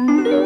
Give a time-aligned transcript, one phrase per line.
[0.00, 0.39] Mm-hmm.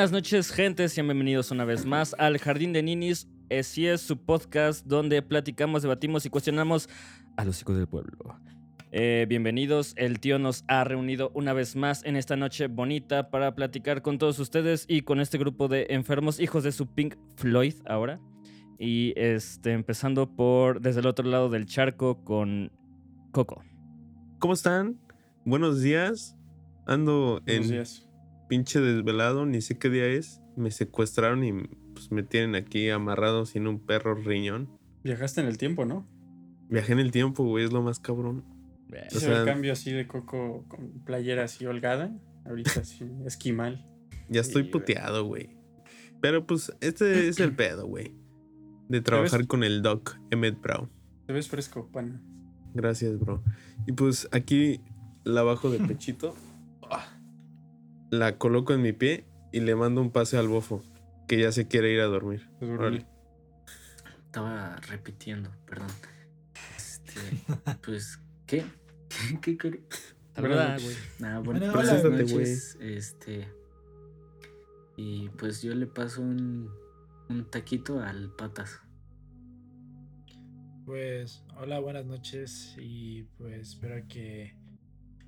[0.00, 0.88] Buenas noches, gente.
[0.88, 3.28] Sean bienvenidos una vez más al Jardín de Ninis.
[3.50, 6.88] Así es su podcast donde platicamos, debatimos y cuestionamos
[7.36, 8.34] a los hijos del pueblo.
[8.92, 9.92] Eh, bienvenidos.
[9.98, 14.16] El tío nos ha reunido una vez más en esta noche bonita para platicar con
[14.16, 18.22] todos ustedes y con este grupo de enfermos, hijos de su Pink Floyd ahora.
[18.78, 22.72] Y este, empezando por desde el otro lado del charco con
[23.32, 23.62] Coco.
[24.38, 24.98] ¿Cómo están?
[25.44, 26.38] Buenos días.
[26.86, 28.09] Ando Buenos en días.
[28.50, 30.42] Pinche desvelado, ni sé qué día es.
[30.56, 31.52] Me secuestraron y
[31.94, 34.68] pues me tienen aquí amarrado sin un perro riñón.
[35.04, 36.04] Viajaste en el tiempo, ¿no?
[36.68, 38.44] Viajé en el tiempo, güey, es lo más cabrón.
[39.08, 42.12] Sí O el cambio así de coco con playera así holgada.
[42.44, 43.88] Ahorita así, esquimal.
[44.28, 45.56] Ya estoy puteado, güey.
[46.20, 48.16] Pero pues este es el pedo, güey.
[48.88, 50.90] De trabajar con el doc, Emmett Brown.
[51.26, 52.20] Te ves fresco, pana.
[52.74, 53.44] Gracias, bro.
[53.86, 54.80] Y pues aquí
[55.22, 56.34] la bajo de pechito.
[58.10, 60.82] La coloco en mi pie y le mando un pase al bofo.
[61.28, 62.48] Que ya se quiere ir a dormir.
[62.60, 62.76] Duerme.
[62.78, 63.06] Órale.
[64.26, 65.88] Estaba repitiendo, perdón.
[66.76, 67.20] Este,
[67.84, 68.64] pues, ¿qué?
[69.40, 69.82] ¿Qué, qué,
[70.34, 70.96] Saluda, Buenas güey.
[71.22, 72.02] Ah, bueno, hola.
[72.02, 72.78] noches.
[72.80, 73.48] Este.
[74.96, 76.70] Y pues yo le paso un,
[77.28, 78.80] un taquito al patas.
[80.84, 84.54] Pues, hola, buenas noches y pues espero que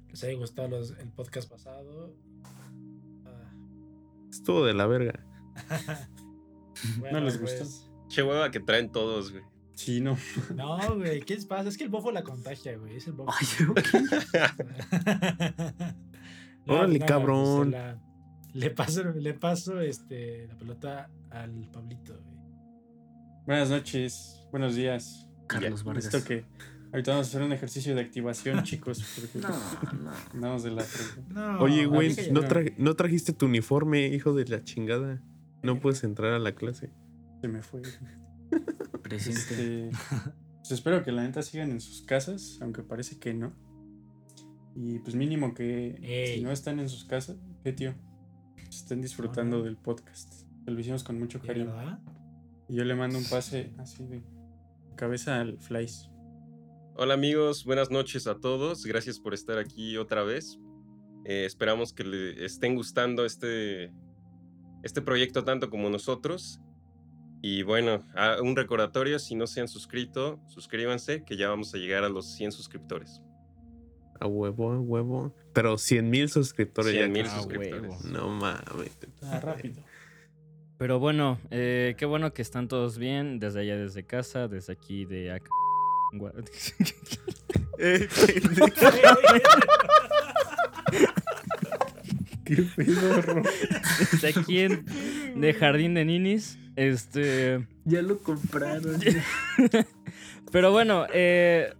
[0.08, 2.14] les haya gustado los- el podcast pasado.
[4.32, 5.24] Estuvo de la verga.
[6.98, 7.92] bueno, les pues, gustó?
[8.08, 9.44] Che hueva que traen todos, güey.
[9.74, 10.16] Sí, no.
[10.56, 11.68] No, güey, ¿qué les pasa?
[11.68, 12.96] Es que el bofo la contagia, güey.
[12.96, 13.30] Es el bofo.
[13.38, 13.46] Ay.
[16.66, 17.70] Órale, pues, cabrón.
[17.72, 18.00] la-
[18.54, 22.36] le paso, le paso este, la pelota al Pablito, güey.
[23.46, 25.26] Buenas noches, buenos días.
[25.46, 26.04] Carlos Ya, Vargas.
[26.04, 26.44] Listo que
[26.92, 29.02] ahorita vamos a hacer un ejercicio de activación, chicos.
[29.20, 30.10] Porque No, no.
[30.34, 31.32] andamos de la frente.
[31.34, 35.22] No, Oye, güey, no, tra- no trajiste tu uniforme, hijo de la chingada.
[35.62, 36.90] No puedes entrar a la clase.
[37.40, 37.82] Se me fue.
[39.02, 39.88] Presente.
[39.88, 39.90] Este,
[40.58, 43.52] pues espero que la neta sigan en sus casas, aunque parece que no.
[44.74, 46.36] Y pues mínimo que Ey.
[46.38, 47.94] si no están en sus casas, ¿qué tío?
[48.68, 50.44] Estén disfrutando del podcast.
[50.66, 52.00] Lo hicimos con mucho ¿De cariño.
[52.68, 54.22] Y yo le mando un pase así de
[54.96, 56.08] cabeza al Flies.
[56.94, 58.84] Hola amigos, buenas noches a todos.
[58.84, 60.58] Gracias por estar aquí otra vez.
[61.24, 63.90] Eh, esperamos que le estén gustando este,
[64.82, 66.60] este proyecto tanto como nosotros.
[67.40, 68.06] Y bueno,
[68.42, 72.34] un recordatorio, si no se han suscrito, suscríbanse, que ya vamos a llegar a los
[72.34, 73.22] 100 suscriptores.
[74.20, 75.34] A huevo, a huevo.
[75.54, 77.08] Pero 100 mil suscriptores 100 ya.
[77.08, 77.82] mil suscriptores.
[77.82, 77.98] huevo.
[78.04, 78.98] No mames.
[79.22, 79.82] Ah, rápido.
[80.76, 85.06] Pero bueno, eh, qué bueno que están todos bien, desde allá, desde casa, desde aquí,
[85.06, 85.48] de acá.
[86.12, 86.32] Gua-
[87.78, 88.08] Eh,
[92.44, 93.42] Qué pedo,
[94.12, 94.84] Desde aquí en-
[95.40, 96.58] de Jardín de Ninis.
[96.76, 97.66] Este.
[97.84, 99.00] Ya lo compraron.
[100.50, 101.72] Pero bueno, eh,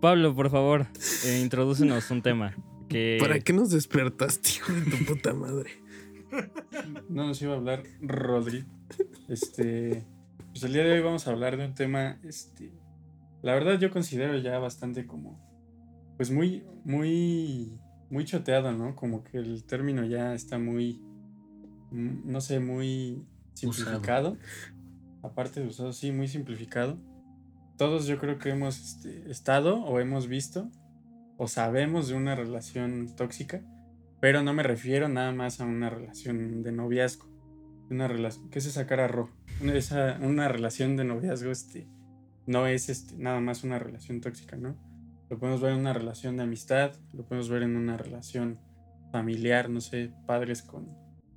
[0.00, 0.86] Pablo, por favor,
[1.26, 2.54] eh, introdúcenos un tema.
[2.88, 3.16] Que...
[3.20, 5.70] ¿Para qué nos despertaste, hijo de tu puta madre?
[7.08, 8.64] No nos iba a hablar Rodri.
[9.28, 10.04] Este.
[10.50, 12.18] Pues el día de hoy vamos a hablar de un tema.
[12.22, 12.70] Este.
[13.44, 15.38] La verdad, yo considero ya bastante como.
[16.16, 16.64] Pues muy.
[16.84, 17.78] Muy.
[18.10, 18.94] Muy choteado, ¿no?
[18.96, 21.00] Como que el término ya está muy.
[21.90, 23.24] mm, No sé, muy
[23.54, 24.36] simplificado.
[25.22, 26.98] Aparte de usado, sí, muy simplificado.
[27.76, 30.70] Todos yo creo que hemos este, estado o hemos visto
[31.36, 33.62] o sabemos de una relación tóxica.
[34.20, 37.26] Pero no me refiero nada más a una relación de noviazgo.
[37.90, 39.32] Una relación, ¿qué es esa cara roja?
[39.60, 41.86] Una, esa- una relación de noviazgo, este,
[42.46, 44.76] no es este, nada más una relación tóxica, ¿no?
[45.30, 48.58] Lo podemos ver en una relación de amistad, lo podemos ver en una relación
[49.10, 50.88] familiar, no sé, padres con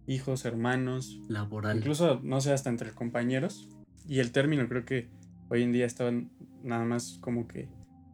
[0.08, 1.78] hijos, hermanos, Laboral.
[1.78, 3.70] incluso, no sé, hasta entre compañeros.
[4.08, 5.10] Y el término creo que
[5.50, 6.12] hoy en día está
[6.64, 7.70] nada más como que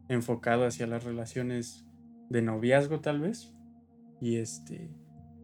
[0.08, 1.84] enfocado hacia las relaciones
[2.30, 3.52] de noviazgo, tal vez.
[4.20, 4.90] Y este.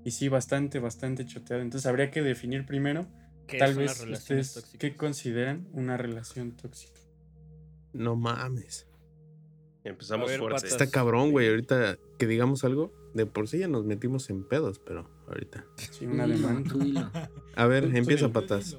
[0.05, 1.63] Y sí, bastante, bastante choteado.
[1.63, 3.07] Entonces habría que definir primero,
[3.47, 4.81] ¿Qué tal vez ustedes, tóxicas?
[4.81, 7.00] ¿qué consideran una relación tóxica?
[7.93, 8.87] No mames.
[9.85, 10.57] Empezamos A ver, fuerte.
[10.57, 10.73] patas.
[10.73, 11.49] Está cabrón, güey.
[11.49, 15.65] Ahorita que digamos algo, de por sí ya nos metimos en pedos, pero ahorita.
[15.77, 17.31] Sí, una demanda.
[17.57, 18.77] A ver, empieza patas.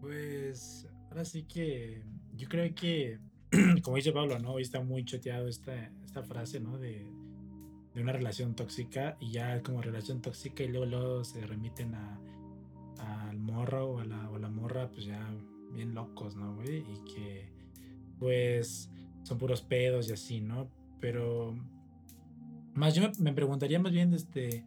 [0.00, 2.02] Pues ahora sí que
[2.34, 3.20] yo creo que,
[3.82, 4.52] como dice Pablo, ¿no?
[4.54, 6.78] Hoy está muy choteado esta, esta frase, ¿no?
[6.78, 7.06] De,
[7.94, 12.18] de una relación tóxica y ya como relación tóxica y luego, luego se remiten a
[12.98, 15.34] al morro o a la, o a la morra, pues ya
[15.72, 16.78] bien locos, ¿no, güey?
[16.78, 17.52] Y que
[18.18, 18.90] pues
[19.22, 20.70] son puros pedos y así, ¿no?
[21.00, 21.54] Pero
[22.74, 24.64] más yo me, me preguntaría más bien este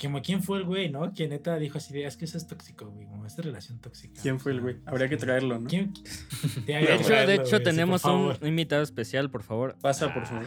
[0.00, 1.12] como quién fue el güey, ¿no?
[1.12, 4.20] Que neta dijo así de, es que eso es tóxico, güey, como esta relación tóxica.
[4.20, 4.76] ¿Quién fue el güey?
[4.86, 5.20] Habría que sí.
[5.22, 5.68] traerlo, ¿no?
[5.68, 5.92] ¿Quién?
[6.66, 9.76] De hecho, de hecho tenemos un invitado especial, por favor.
[9.80, 10.46] Pasa, por favor.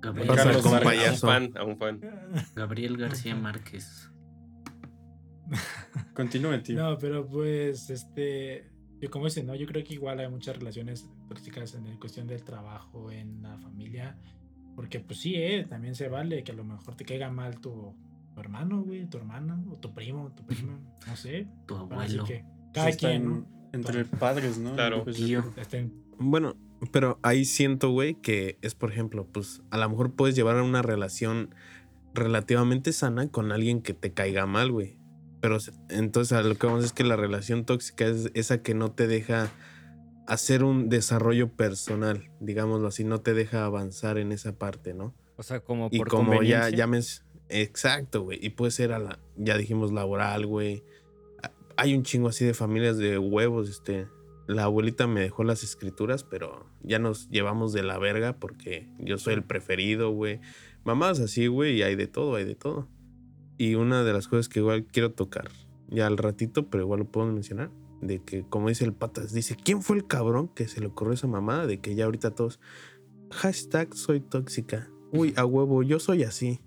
[0.00, 0.74] Gabriel, Pasa Carlos con.
[0.74, 1.26] A un payaso.
[1.26, 2.00] fan, a un fan.
[2.54, 4.10] Gabriel García Márquez.
[6.14, 6.76] Continúe, tío.
[6.76, 8.70] No, pero pues, este,
[9.00, 9.54] yo como dice, ¿no?
[9.54, 13.58] Yo creo que igual hay muchas relaciones tóxicas en la cuestión del trabajo, en la
[13.58, 14.16] familia,
[14.74, 17.94] porque pues sí, eh, también se vale que a lo mejor te caiga mal tu,
[18.34, 21.46] tu hermano, güey, tu hermana, o tu primo, tu prima, no sé.
[21.66, 22.24] Tu abuelo.
[22.24, 23.46] que Pues cada quien.
[23.72, 24.74] Entre padres, ¿no?
[24.74, 25.04] Claro.
[25.04, 25.44] Pues, Tío.
[25.56, 26.54] Estén- Bueno,
[26.92, 30.80] pero ahí siento, güey, que es, por ejemplo, pues a lo mejor puedes llevar una
[30.82, 31.54] relación
[32.14, 34.98] relativamente sana con alguien que te caiga mal, güey.
[35.40, 35.58] Pero
[35.90, 39.06] entonces a lo que vamos es que la relación tóxica es esa que no te
[39.06, 39.50] deja
[40.26, 45.14] hacer un desarrollo personal, digámoslo así, no te deja avanzar en esa parte, ¿no?
[45.36, 49.20] O sea, como Y por como ya llames, exacto, güey, y puede ser a la,
[49.36, 50.82] ya dijimos laboral, güey.
[51.42, 54.08] A- Hay un chingo así de familias de huevos, este.
[54.48, 59.18] La abuelita me dejó las escrituras, pero ya nos llevamos de la verga porque yo
[59.18, 60.40] soy el preferido, güey.
[60.84, 62.88] Mamás así, güey, y hay de todo, hay de todo.
[63.58, 65.48] Y una de las cosas que igual quiero tocar,
[65.88, 67.70] ya al ratito, pero igual lo puedo mencionar,
[68.02, 71.14] de que como dice el patas, dice, ¿quién fue el cabrón que se le ocurrió
[71.14, 72.60] esa mamada de que ya ahorita todos,
[73.30, 74.90] hashtag soy tóxica?
[75.12, 76.60] Uy, a huevo, yo soy así.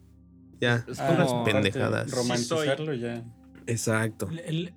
[0.61, 2.11] Ya, Es Ah, como- aparte, pendejadas.
[2.11, 3.23] Romantizarlo ya.
[3.67, 4.27] Exacto.
[4.29, 4.73] el- el-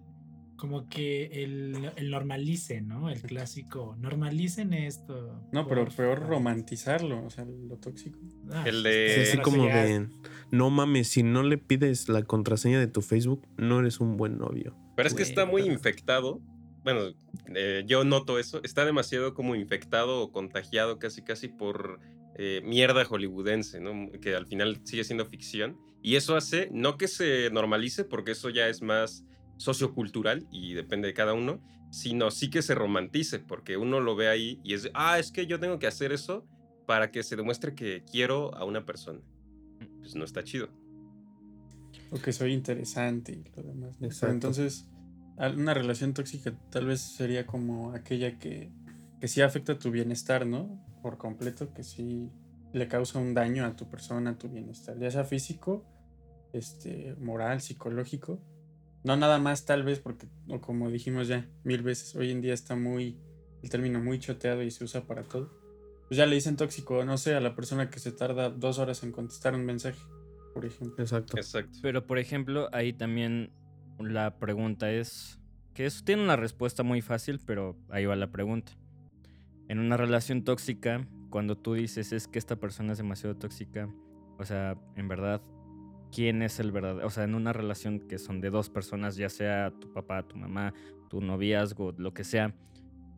[0.56, 3.10] como que el, el normalice, ¿no?
[3.10, 5.42] El clásico, normalicen esto.
[5.50, 5.96] No, pero porfa".
[5.96, 8.16] peor romantizarlo, o sea, lo tóxico.
[8.52, 10.08] Ah, El Sí, de- así como sí ya- de,
[10.52, 14.36] no mames, si no le pides la contraseña de tu Facebook, no eres un buen
[14.36, 14.76] novio.
[14.94, 16.40] Pero es que está muy infectado.
[16.84, 17.14] Bueno,
[17.54, 18.60] eh, yo noto eso.
[18.62, 22.00] Está demasiado como infectado o contagiado casi casi por
[22.36, 24.12] eh, mierda hollywoodense, ¿no?
[24.20, 25.78] Que al final sigue siendo ficción.
[26.02, 29.24] Y eso hace, no que se normalice, porque eso ya es más
[29.56, 34.28] sociocultural y depende de cada uno, sino sí que se romantice, porque uno lo ve
[34.28, 36.44] ahí y es, ah, es que yo tengo que hacer eso
[36.86, 39.20] para que se demuestre que quiero a una persona.
[40.02, 40.68] Pues no está chido.
[42.10, 43.92] O que soy interesante y lo demás.
[43.92, 43.96] ¿no?
[44.00, 44.34] Pero Exacto.
[44.34, 44.88] entonces,
[45.38, 48.70] una relación tóxica tal vez sería como aquella que,
[49.20, 50.84] que sí afecta tu bienestar, ¿no?
[51.02, 52.30] Por completo, que sí
[52.72, 55.84] le causa un daño a tu persona, a tu bienestar, ya sea físico,
[56.52, 58.40] este, moral, psicológico.
[59.04, 62.54] No nada más tal vez porque, o como dijimos ya mil veces, hoy en día
[62.54, 63.18] está muy,
[63.62, 65.61] el término muy choteado y se usa para todo.
[66.12, 69.02] Pues ya le dicen tóxico, no sé, a la persona que se tarda dos horas
[69.02, 69.98] en contestar un mensaje,
[70.52, 71.02] por ejemplo.
[71.02, 71.38] Exacto.
[71.38, 71.78] Exacto.
[71.80, 73.50] Pero, por ejemplo, ahí también
[73.98, 75.40] la pregunta es,
[75.72, 78.72] que eso tiene una respuesta muy fácil, pero ahí va la pregunta.
[79.68, 83.88] En una relación tóxica, cuando tú dices es que esta persona es demasiado tóxica,
[84.38, 85.40] o sea, en verdad,
[86.14, 87.06] ¿quién es el verdadero?
[87.06, 90.36] O sea, en una relación que son de dos personas, ya sea tu papá, tu
[90.36, 90.74] mamá,
[91.08, 92.54] tu noviazgo, lo que sea,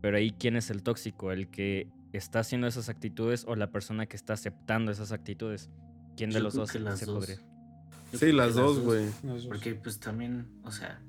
[0.01, 1.33] pero ahí ¿quién es el tóxico?
[1.33, 5.71] ¿El que está haciendo esas actitudes o la persona que está aceptando esas actitudes?
[6.17, 7.01] ¿Quién de Yo los dos se dos.
[7.07, 7.37] podría?
[8.13, 9.07] Yo Sí, las dos, güey.
[9.49, 11.03] Porque pues también, o sea,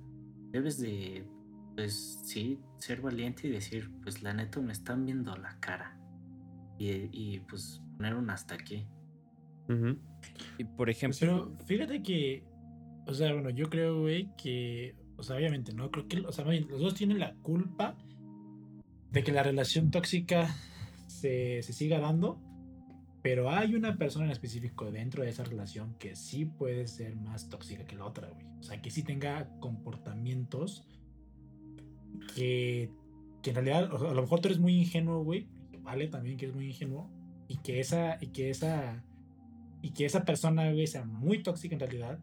[0.51, 1.24] debes de,
[1.75, 5.97] pues sí, ser valiente y decir, pues la neta me están viendo la cara.
[6.77, 8.88] Y, y pues poner un hasta aquí.
[10.57, 12.43] Y por ejemplo, Pero fíjate que,
[13.07, 15.89] o sea, bueno, yo creo, güey, que, o sea, obviamente, ¿no?
[15.91, 17.95] Creo que, o sea, los dos tienen la culpa
[19.12, 20.53] de que la relación tóxica
[21.25, 22.39] se, se siga dando,
[23.24, 27.50] Pero hay una persona en específico dentro de esa relación que sí puede ser más
[27.50, 28.46] tóxica que la otra, güey.
[28.60, 30.88] O sea, que sí tenga comportamientos
[32.36, 32.91] que,
[33.41, 35.48] que en realidad, a lo mejor tú eres muy ingenuo, güey.
[35.79, 37.10] Vale, también que es muy ingenuo.
[37.48, 39.03] Y que esa, y que esa,
[39.82, 42.20] y que esa persona, güey, sea muy tóxica en realidad.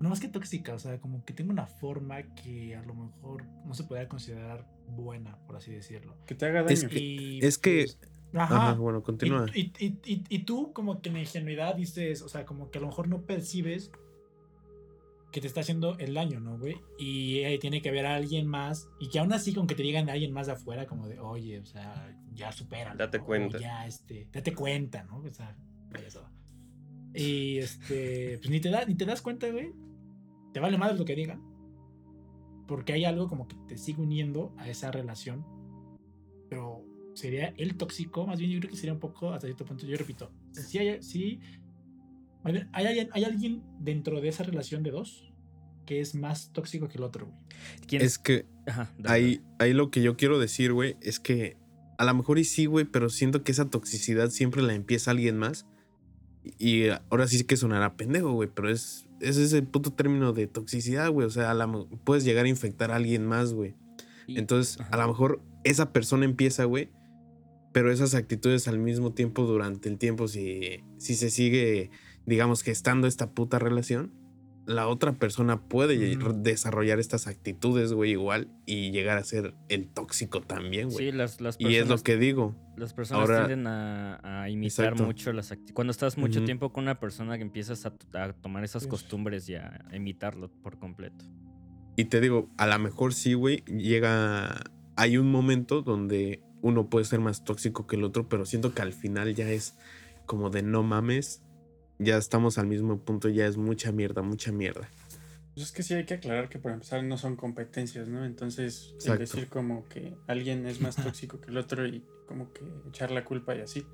[0.00, 3.44] No más que tóxica, o sea, como que tenga una forma que a lo mejor
[3.66, 6.16] no se puede considerar buena, por así decirlo.
[6.26, 6.72] Que te haga daño.
[6.72, 7.98] Es que, Y, es que pues,
[8.34, 8.70] ajá.
[8.70, 9.46] Ajá, bueno, continúa.
[9.54, 12.78] Y, y- y- y- y tú como que en ingenuidad dices, o sea, como que
[12.78, 13.90] a lo mejor no percibes
[15.32, 16.76] que te está haciendo el daño, ¿no, güey?
[16.98, 20.08] Y ahí tiene que haber alguien más, y que aún así con que te digan
[20.08, 22.94] a alguien más de afuera, como de, oye, o sea, ya supera.
[22.96, 23.58] Date cuenta.
[23.58, 25.18] Ya, este, date cuenta, ¿no?
[25.18, 25.56] O sea,
[26.04, 26.28] eso.
[27.14, 29.72] Y este, pues ni te, da, ni te das cuenta, güey.
[30.52, 31.40] Te vale más lo que digan.
[32.66, 35.44] Porque hay algo como que te sigue uniendo a esa relación.
[37.14, 39.96] Sería el tóxico, más bien yo creo que sería un poco hasta cierto punto, yo
[39.96, 41.00] repito, si hay,
[42.44, 45.32] bien, hay, alguien- hay alguien dentro de esa relación de dos
[45.86, 47.38] que es más tóxico que el otro, güey.
[47.86, 48.02] ¿Quién?
[48.02, 51.56] Es que Ajá, ahí, ahí lo que yo quiero decir, güey, es que
[51.98, 55.36] a lo mejor y sí, güey, pero siento que esa toxicidad siempre la empieza alguien
[55.36, 55.66] más.
[56.58, 61.10] Y ahora sí que sonará pendejo, güey, pero es, es ese puto término de toxicidad,
[61.10, 61.26] güey.
[61.26, 61.66] O sea, a la
[62.04, 63.74] puedes llegar a infectar a alguien más, güey.
[64.28, 64.90] Entonces, ajá.
[64.94, 66.88] a lo mejor esa persona empieza, güey,
[67.72, 71.90] pero esas actitudes al mismo tiempo durante el tiempo, si, si se sigue,
[72.26, 74.12] digamos, gestando esta puta relación,
[74.66, 80.42] la otra persona puede desarrollar estas actitudes, güey, igual, y llegar a ser el tóxico
[80.42, 81.10] también, güey.
[81.10, 82.54] Sí, las, las y personas, es lo que digo.
[82.76, 85.04] las personas ahora- tienden a, a imitar Exacto.
[85.06, 85.74] mucho las actitudes.
[85.74, 89.54] Cuando estás mucho tiempo con una persona que empiezas a, a tomar esas costumbres y
[89.56, 91.24] a imitarlo por completo.
[91.96, 94.62] Y te digo, a lo mejor sí, güey, llega.
[94.94, 98.82] Hay un momento donde uno puede ser más tóxico que el otro, pero siento que
[98.82, 99.74] al final ya es
[100.26, 101.42] como de no mames.
[101.98, 104.88] Ya estamos al mismo punto, ya es mucha mierda, mucha mierda.
[105.54, 108.24] Pues es que sí hay que aclarar que para empezar no son competencias, ¿no?
[108.24, 112.62] Entonces, el decir como que alguien es más tóxico que el otro y como que
[112.88, 113.84] echar la culpa y así,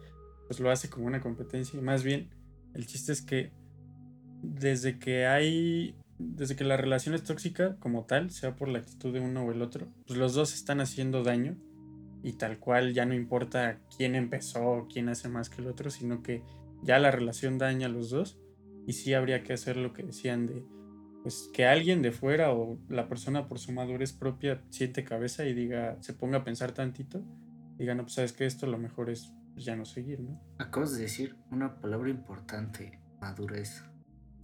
[0.46, 1.78] pues lo hace como una competencia.
[1.78, 2.30] Y más bien,
[2.74, 3.50] el chiste es que
[4.42, 9.12] desde que hay, desde que la relación es tóxica como tal, sea por la actitud
[9.12, 11.56] de uno o el otro, pues los dos están haciendo daño
[12.26, 15.90] y tal cual ya no importa quién empezó o quién hace más que el otro,
[15.90, 16.42] sino que
[16.82, 18.36] ya la relación daña a los dos
[18.84, 20.66] y sí habría que hacer lo que decían de
[21.22, 25.54] pues que alguien de fuera o la persona por su madurez propia siente cabeza y
[25.54, 27.24] diga, se ponga a pensar tantito,
[27.78, 30.40] diga, no, pues sabes que esto lo mejor es pues, ya no seguir, ¿no?
[30.58, 33.84] Acabas de decir una palabra importante, madurez.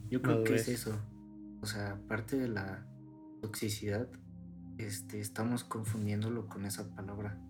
[0.09, 0.67] Yo creo Madurez.
[0.67, 1.01] que es eso.
[1.61, 2.87] O sea, aparte de la
[3.41, 4.09] toxicidad,
[4.79, 7.41] este, estamos confundiéndolo con esa palabra,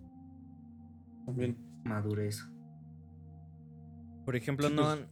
[1.27, 1.57] También.
[1.85, 2.45] madurez.
[4.25, 5.09] Por ejemplo, Sí, no pues- han...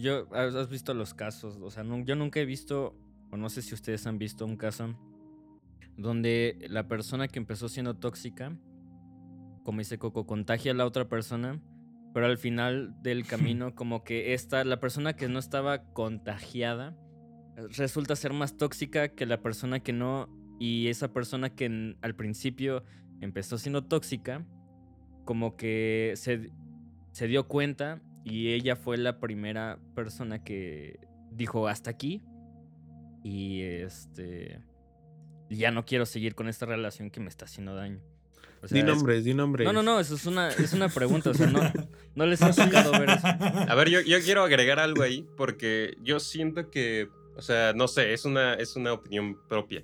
[0.00, 1.58] Yo, ¿has visto los casos?
[1.60, 2.94] O sea, no- yo nunca he visto,
[3.30, 4.94] o no sé si ustedes han visto un caso
[5.96, 8.56] donde la persona que empezó siendo tóxica,
[9.64, 11.60] como dice Coco, contagia a la otra persona,
[12.14, 16.96] pero al final del camino, como que esta, la persona que no estaba contagiada,
[17.76, 20.28] resulta ser más tóxica que la persona que no,
[20.60, 22.84] y esa persona que en- al principio
[23.20, 24.46] empezó siendo tóxica,
[25.24, 26.50] como que se,
[27.12, 30.98] se dio cuenta y ella fue la primera persona que
[31.30, 32.22] dijo hasta aquí
[33.24, 34.60] y este
[35.48, 38.00] ya no quiero seguir con esta relación que me está haciendo daño.
[38.62, 39.66] O sea, di es- nombres, di nombres.
[39.66, 41.60] No, no, no, eso es una, es una pregunta, o sea, no,
[42.14, 43.26] no les ha tocado ver eso.
[43.26, 47.86] A ver, yo, yo quiero agregar algo ahí porque yo siento que, o sea, no
[47.88, 49.82] sé, es una, es una opinión propia.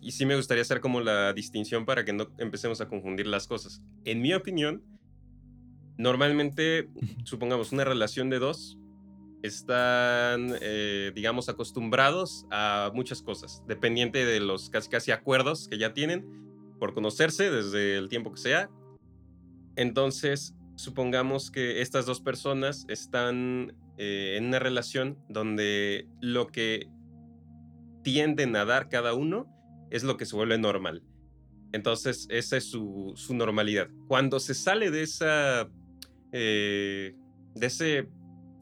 [0.00, 3.46] Y, sí me gustaría hacer como la distinción para que no empecemos a confundir las
[3.46, 3.82] cosas.
[4.04, 4.82] En mi opinión,
[5.98, 6.88] normalmente,
[7.24, 8.78] supongamos, una relación de dos
[9.42, 15.94] están, eh, digamos, acostumbrados a muchas cosas, dependiente de los casi casi acuerdos que ya
[15.94, 16.26] tienen
[16.78, 18.70] por conocerse desde el tiempo que sea.
[19.76, 26.88] Entonces, supongamos que estas dos personas están eh, en una relación donde lo que
[28.02, 29.46] tienden a dar cada uno
[29.90, 31.02] es lo que se vuelve normal.
[31.72, 33.88] Entonces, esa es su, su normalidad.
[34.08, 35.68] Cuando se sale de esa.
[36.32, 37.14] eh,
[37.54, 38.08] de ese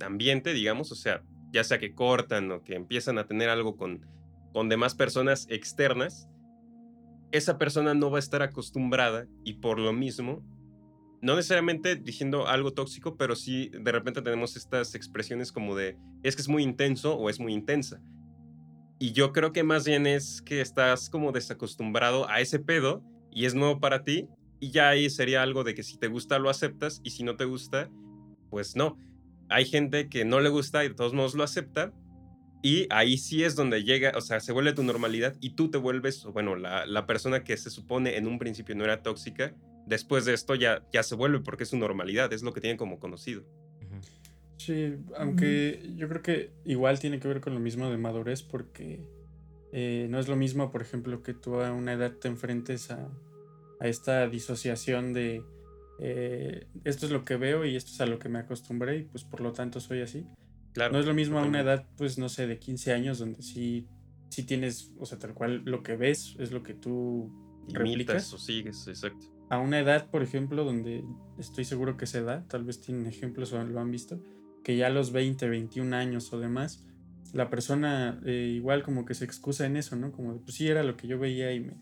[0.01, 4.07] ambiente, digamos, o sea, ya sea que cortan o que empiezan a tener algo con,
[4.53, 6.29] con demás personas externas,
[7.33, 10.43] esa persona no va a estar acostumbrada y por lo mismo,
[11.21, 16.37] no necesariamente diciendo algo tóxico, pero sí de repente tenemos estas expresiones como de es
[16.37, 18.01] que es muy intenso o es muy intensa.
[18.99, 23.45] Y yo creo que más bien es que estás como desacostumbrado a ese pedo y
[23.45, 24.29] es nuevo para ti
[24.61, 27.37] y ya ahí sería algo de que si te gusta lo aceptas y si no
[27.37, 27.91] te gusta,
[28.51, 28.97] pues no.
[29.49, 31.93] Hay gente que no le gusta y de todos modos lo acepta.
[32.61, 35.79] Y ahí sí es donde llega, o sea, se vuelve tu normalidad y tú te
[35.79, 39.55] vuelves, bueno, la, la persona que se supone en un principio no era tóxica,
[39.87, 42.77] después de esto ya, ya se vuelve porque es su normalidad, es lo que tienen
[42.77, 43.45] como conocido.
[44.59, 49.01] Sí, aunque yo creo que igual tiene que ver con lo mismo de madurez porque
[49.73, 53.09] eh, no es lo mismo, por ejemplo, que tú a una edad te enfrentes a,
[53.81, 55.45] a esta disociación de
[56.01, 59.03] eh, esto es lo que veo y esto es a lo que me acostumbré y
[59.05, 60.27] pues por lo tanto soy así.
[60.73, 60.93] Claro.
[60.93, 63.87] No es lo mismo a una edad, pues no sé, de 15 años donde sí,
[64.29, 67.33] sí tienes, o sea, tal cual lo que ves es lo que tú
[67.69, 68.33] Imitas replicas.
[68.33, 69.27] o sigues, exacto.
[69.51, 71.05] A una edad, por ejemplo, donde
[71.39, 74.21] estoy seguro que se da, tal vez tienen ejemplos o lo han visto,
[74.69, 76.85] que ya a los 20, 21 años o demás,
[77.33, 80.13] la persona eh, igual como que se excusa en eso, ¿no?
[80.13, 81.73] Como de, pues sí, era lo que yo veía y me...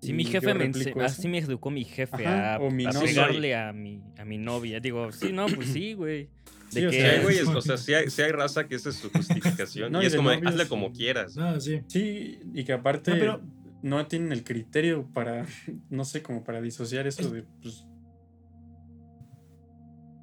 [0.00, 0.70] Sí, mi jefe me
[1.04, 4.38] así me educó mi jefe Ajá, a, o mi a pegarle a mi, a mi
[4.38, 4.80] novia.
[4.80, 6.30] Digo, sí, no, pues sí, güey.
[6.72, 8.88] De Sí, o que- Sí, sea, hay güeyes, o sea, sí hay, raza que esa
[8.88, 9.92] es su justificación.
[9.92, 11.36] No, y y es como, novios, hazle como quieras.
[11.36, 11.82] No, sí.
[11.88, 13.42] Sí, y que aparte No, no,
[13.82, 15.44] pero- tienen el criterio para,
[15.90, 17.84] no sé, como para disociar eso Es- de, pues,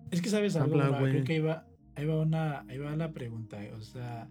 [0.10, 1.69] Es que sabes algo, Habla, creo que va,
[2.00, 4.30] ahí va una, ahí va la pregunta, eh, o sea,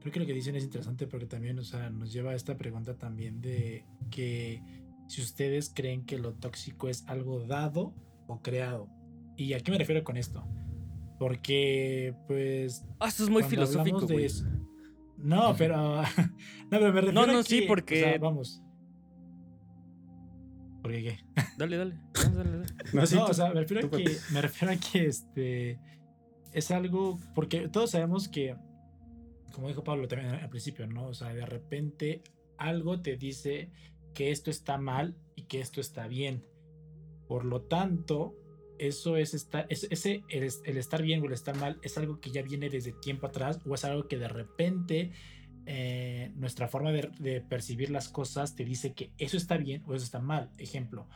[0.00, 2.56] creo que lo que dicen es interesante porque también, o sea, nos lleva a esta
[2.56, 4.62] pregunta también de que
[5.08, 7.94] si ustedes creen que lo tóxico es algo dado
[8.26, 8.88] o creado.
[9.36, 10.44] ¿Y a qué me refiero con esto?
[11.18, 14.24] Porque, pues, Ah, esto es muy filosófico, güey.
[14.26, 14.44] eso-
[15.16, 16.02] No, pero.
[16.02, 18.62] no, pero me refiero no, a sí, que, o porque- sea, vamos.
[20.82, 21.18] ¿Por qué qué?
[21.58, 21.98] Dale, dale.
[22.14, 22.66] dale, dale, dale.
[22.92, 25.78] no, sí, no, tú- o sea, me refiero, a que, me refiero a que este
[26.56, 28.56] es algo, porque todos sabemos que,
[29.52, 31.06] como dijo Pablo también al principio, ¿no?
[31.08, 32.22] O sea, de repente
[32.58, 33.70] algo te dice
[34.14, 36.42] que esto está mal y que esto está bien.
[37.28, 38.34] Por lo tanto,
[38.78, 42.20] eso es estar, es- ese, el, el estar bien o el estar mal es algo
[42.20, 45.12] que ya viene desde tiempo atrás o es algo que de repente
[45.66, 49.94] eh, nuestra forma de, de percibir las cosas te dice que eso está bien o
[49.94, 50.50] eso está mal.
[50.58, 51.06] Ejemplo,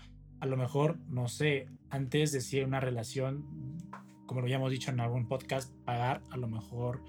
[0.40, 3.46] a lo mejor, no sé, antes decir una relación,
[4.30, 7.02] como lo habíamos dicho en algún podcast, pagar a lo mejor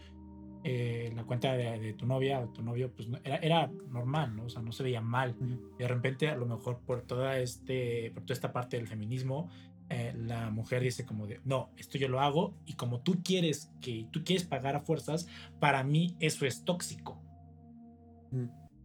[0.63, 4.45] eh, la cuenta de, de tu novia o tu novio, pues era, era normal, ¿no?
[4.45, 5.36] O sea, no se veía mal.
[5.39, 5.77] Ujú.
[5.77, 9.51] De repente, a lo mejor por toda, este, por toda esta parte del feminismo,
[9.89, 13.71] eh, la mujer dice como de, no, esto yo lo hago y como tú quieres
[13.81, 15.27] que tú quieres pagar a fuerzas,
[15.60, 17.21] para mí eso es tóxico.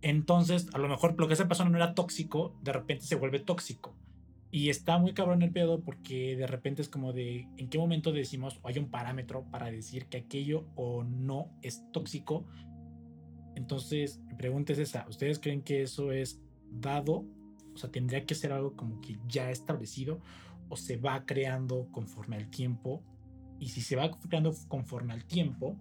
[0.03, 3.41] Entonces, a lo mejor lo que esa persona no era tóxico, de repente se vuelve
[3.41, 3.97] tóxico.
[4.57, 8.11] Y está muy cabrón el pedo porque de repente es como de en qué momento
[8.11, 12.47] decimos o hay un parámetro para decir que aquello o no es tóxico.
[13.55, 16.41] Entonces, mi pregunta es esa, ¿ustedes creen que eso es
[16.71, 17.27] dado?
[17.75, 20.23] O sea, tendría que ser algo como que ya establecido
[20.71, 23.03] o se va creando conforme al tiempo.
[23.61, 25.77] Y si se va creando conforme al tiempo,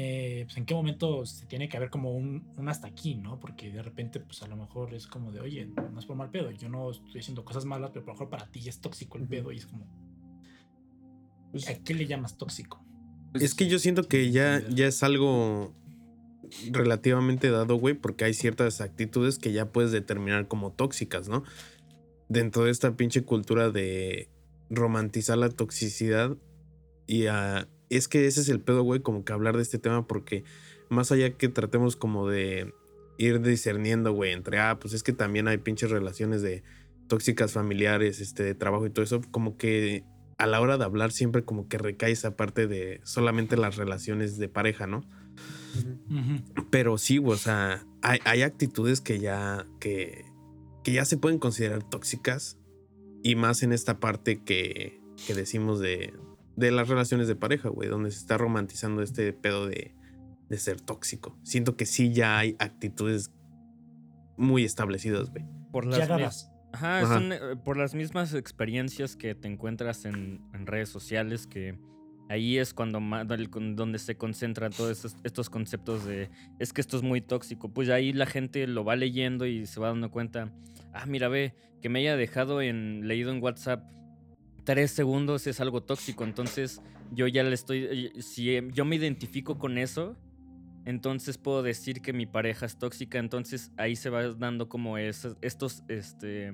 [0.00, 3.40] eh, pues en qué momento se tiene que haber como un, un hasta aquí, ¿no?
[3.40, 6.30] Porque de repente, pues a lo mejor es como de, oye, no es por mal
[6.30, 9.18] pedo, yo no estoy haciendo cosas malas, pero a lo mejor para ti es tóxico
[9.18, 9.88] el pedo y es como,
[11.50, 12.80] pues, ¿a qué le llamas tóxico?
[13.34, 15.74] Es que yo siento que ya, ya es algo
[16.70, 21.42] relativamente dado, güey, porque hay ciertas actitudes que ya puedes determinar como tóxicas, ¿no?
[22.28, 24.30] Dentro de esta pinche cultura de
[24.70, 26.36] romantizar la toxicidad
[27.08, 30.06] y ah, es que ese es el pedo, güey, como que hablar de este tema
[30.06, 30.44] porque
[30.88, 32.72] más allá que tratemos como de
[33.18, 36.62] ir discerniendo, güey, entre, ah, pues es que también hay pinches relaciones de
[37.08, 40.04] tóxicas familiares, este, de trabajo y todo eso, como que
[40.38, 44.38] a la hora de hablar siempre como que recae esa parte de solamente las relaciones
[44.38, 45.04] de pareja, ¿no?
[46.70, 50.24] Pero sí, güey, o sea, hay, hay actitudes que ya, que,
[50.84, 52.56] que ya se pueden considerar tóxicas
[53.22, 56.14] y más en esta parte que, que decimos de,
[56.58, 59.94] de las relaciones de pareja, güey, donde se está romantizando este pedo de,
[60.48, 61.38] de ser tóxico.
[61.42, 63.30] Siento que sí ya hay actitudes
[64.36, 65.44] muy establecidas, güey.
[65.72, 66.50] Por las, mi- dadas.
[66.72, 67.14] Ajá, Ajá.
[67.14, 71.78] son, eh, por las mismas experiencias que te encuentras en, en redes sociales, que
[72.28, 77.02] ahí es cuando donde se concentran todos estos, estos conceptos de es que esto es
[77.02, 77.72] muy tóxico.
[77.72, 80.52] Pues ahí la gente lo va leyendo y se va dando cuenta,
[80.92, 83.84] ah, mira, ve, que me haya dejado en leído en WhatsApp
[84.68, 86.24] tres segundos es algo tóxico.
[86.24, 90.14] Entonces yo ya le estoy, eh, si eh, yo me identifico con eso,
[90.84, 93.18] entonces puedo decir que mi pareja es tóxica.
[93.18, 96.52] Entonces ahí se va dando como esos- estos, este,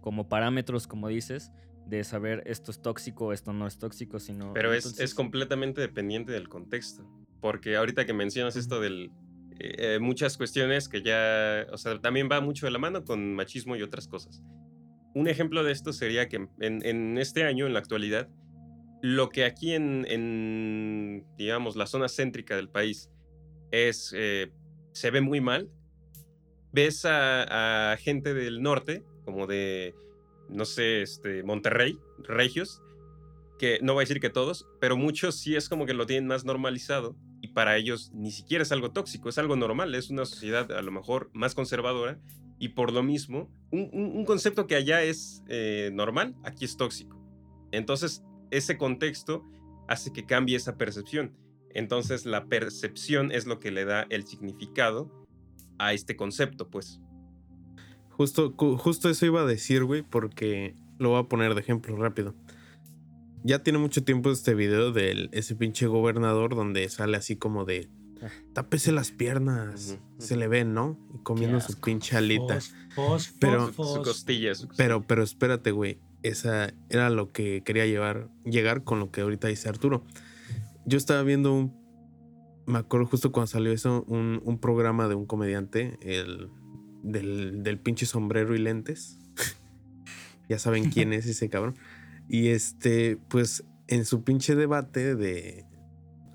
[0.00, 1.50] como parámetros, como dices,
[1.88, 4.52] de saber esto es tóxico, esto no es tóxico, sino.
[4.52, 7.04] Pero es, entonces- es completamente dependiente del contexto.
[7.40, 9.10] Porque ahorita que mencionas esto del...
[9.58, 11.66] eh, muchas cuestiones que ya...
[11.72, 14.42] O sea, también va mucho de la mano con machismo y otras cosas.
[15.18, 18.28] Un ejemplo de esto sería que en, este año, en la actualidad,
[19.02, 23.10] lo que aquí en, digamos, la zona céntrica del país
[23.72, 24.52] es, eh,
[24.92, 25.68] se ve muy mal,
[26.70, 29.96] ves a, a gente del norte, como de,
[30.50, 32.80] no sé, este, Monterrey, Regios,
[33.58, 36.28] que no voy a decir que todos, pero muchos sí es como que lo tienen
[36.28, 40.24] más normalizado y para ellos ni siquiera es algo tóxico, es algo normal, es una
[40.26, 42.20] sociedad a lo mejor más conservadora
[42.58, 47.16] y por lo mismo, un, un- concepto que allá es eh, normal, aquí es tóxico.
[47.70, 49.44] Entonces, ese contexto
[49.88, 51.34] hace que cambie esa percepción.
[51.74, 55.26] Entonces, la percepción es lo que le da el significado
[55.78, 57.00] a este concepto, pues.
[58.10, 62.34] Justo, justo eso iba a decir, güey, porque lo voy a poner de ejemplo rápido.
[63.44, 67.88] Ya tiene mucho tiempo este video de ese pinche gobernador donde sale así como de
[68.52, 70.98] tápese las piernas, se le ven, ¿no?
[71.14, 72.54] Y comiendo su pinche alita.
[72.56, 75.98] Fos, fos, Pero- fos, Su, costilla, su Pero, pero espérate, güey.
[76.22, 80.04] Esa era lo que quería llevar, llegar con lo que ahorita dice Arturo.
[80.84, 81.78] Yo estaba viendo un.
[82.66, 86.50] Me acuerdo justo cuando salió eso, un, un programa de un comediante, el
[87.02, 89.18] del, del pinche sombrero y lentes.
[90.48, 91.76] ya saben quién es ese cabrón.
[92.28, 95.64] Y este, pues, en su pinche debate de.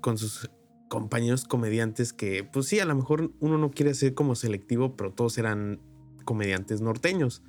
[0.00, 0.50] con sus
[0.88, 5.12] compañeros comediantes que, pues sí, a lo mejor uno no quiere ser como selectivo, pero
[5.12, 5.80] todos eran
[6.24, 7.42] comediantes norteños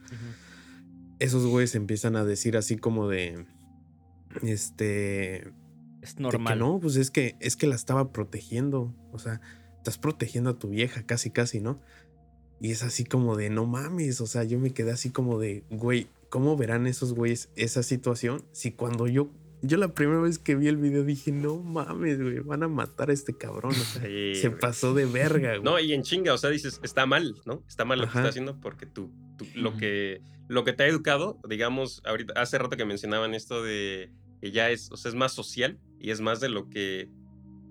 [1.20, 3.46] esos güeyes empiezan a decir así como de.
[4.44, 5.52] Este.
[6.02, 6.60] Es normal.
[6.60, 8.94] no, pues es que, es que la estaba protegiendo.
[9.12, 9.42] O sea,
[9.78, 11.80] estás protegiendo a tu vieja, casi, casi, ¿no?
[12.60, 14.22] Y es así como de no mames.
[14.22, 18.44] O sea, yo me quedé así como de, güey, ¿cómo verán esos güeyes esa situación?
[18.52, 19.30] Si cuando yo.
[19.62, 23.10] Yo la primera vez que vi el video dije, no mames, güey, van a matar
[23.10, 23.72] a este cabrón.
[23.72, 24.60] O sea, Sí, se güey.
[24.60, 25.64] pasó de verga, güey.
[25.64, 27.64] No, y en chinga, o sea, dices, está mal, ¿no?
[27.68, 30.88] Está mal lo que está haciendo porque tú, tú- lo, que, lo que te ha
[30.88, 35.16] educado, digamos, ahorita, hace rato que mencionaban esto de que ya es, o sea, es
[35.16, 37.10] más social y es más de lo que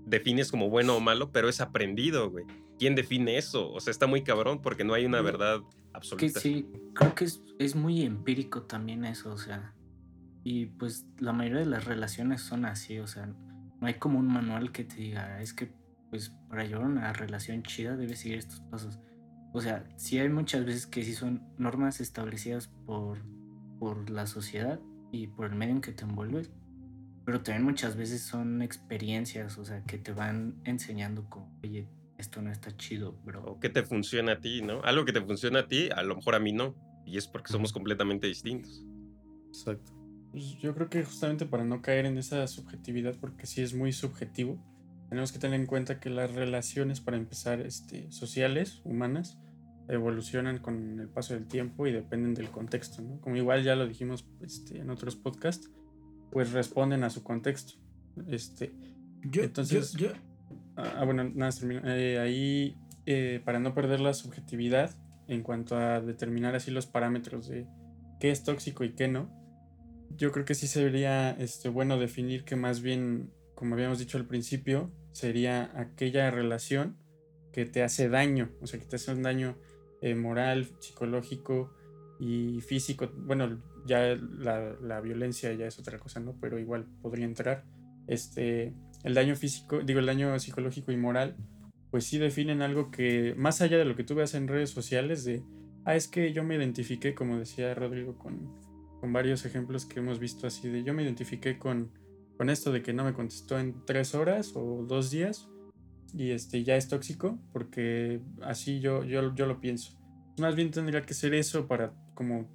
[0.06, 2.44] defines como bueno o malo, pero es aprendido, güey.
[2.78, 3.70] ¿Quién define eso?
[3.72, 6.40] O sea, está muy cabrón porque no hay una verdad Que absoluta.
[6.40, 9.74] sí, creo que es, es muy empírico también eso, o sea.
[10.44, 14.26] Y pues la mayoría de las relaciones son así, o sea, no hay como un
[14.26, 15.72] manual que te diga, es que
[16.10, 19.00] pues para llevar una relación chida debes seguir estos pasos.
[19.52, 23.18] O sea, sí hay muchas veces que sí son normas establecidas por,
[23.78, 24.80] por la sociedad
[25.10, 26.52] y por el medio en que te envuelves,
[27.24, 32.42] pero también muchas veces son experiencias, o sea, que te van enseñando como, oye, esto
[32.42, 33.42] no está chido, bro.
[33.44, 34.82] O qué te funciona a ti, ¿no?
[34.82, 36.74] Algo que te funciona a ti, a lo mejor a mí no.
[37.06, 38.84] Y es porque somos completamente distintos.
[39.48, 40.03] Exacto.
[40.34, 43.92] Pues yo creo que justamente para no caer en esa subjetividad, porque sí es muy
[43.92, 44.58] subjetivo,
[45.08, 49.38] tenemos que tener en cuenta que las relaciones, para empezar, este, sociales, humanas,
[49.88, 53.20] evolucionan con el paso del tiempo y dependen del contexto, ¿no?
[53.20, 55.70] Como igual ya lo dijimos este, en otros podcasts,
[56.32, 57.74] pues responden a su contexto.
[58.26, 58.74] Este,
[59.22, 60.12] Yo, Entonces- yo, yo-
[60.76, 61.52] Ah, ah, bueno, nada.
[61.96, 64.90] Eh, ahí, eh, para no perder la subjetividad
[65.28, 67.68] en cuanto a determinar así los parámetros de
[68.18, 69.30] qué es tóxico y qué no,
[70.16, 74.26] yo creo que sí sería este, bueno definir que más bien, como habíamos dicho al
[74.26, 76.96] principio, sería aquella relación
[77.52, 79.56] que te hace daño, o sea, que te hace un daño
[80.00, 81.72] eh, moral, psicológico
[82.18, 83.10] y físico.
[83.16, 86.36] Bueno, ya la, la violencia ya es otra cosa, ¿no?
[86.40, 87.64] Pero igual podría entrar.
[88.06, 91.36] Este, el daño físico, digo, el daño psicológico y moral,
[91.90, 95.24] pues sí definen algo que, más allá de lo que tú veas en redes sociales,
[95.24, 95.42] de,
[95.84, 98.50] ah, es que yo me identifiqué, como decía Rodrigo, con,
[99.04, 101.90] con varios ejemplos que hemos visto así, de yo me identifiqué con,
[102.38, 105.46] con esto de que no me contestó en tres horas o dos días
[106.14, 110.00] y este ya es tóxico, porque así yo, yo, yo lo pienso.
[110.38, 112.48] Más bien tendría que ser eso para, como,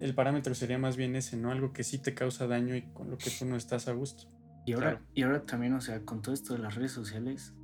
[0.00, 1.52] el parámetro sería más bien ese, ¿no?
[1.52, 4.24] Algo que sí te causa daño y con lo que tú no estás a gusto.
[4.66, 5.06] Y ahora, Claro.
[5.14, 7.54] y ahora también, o sea, con todo esto de las redes sociales,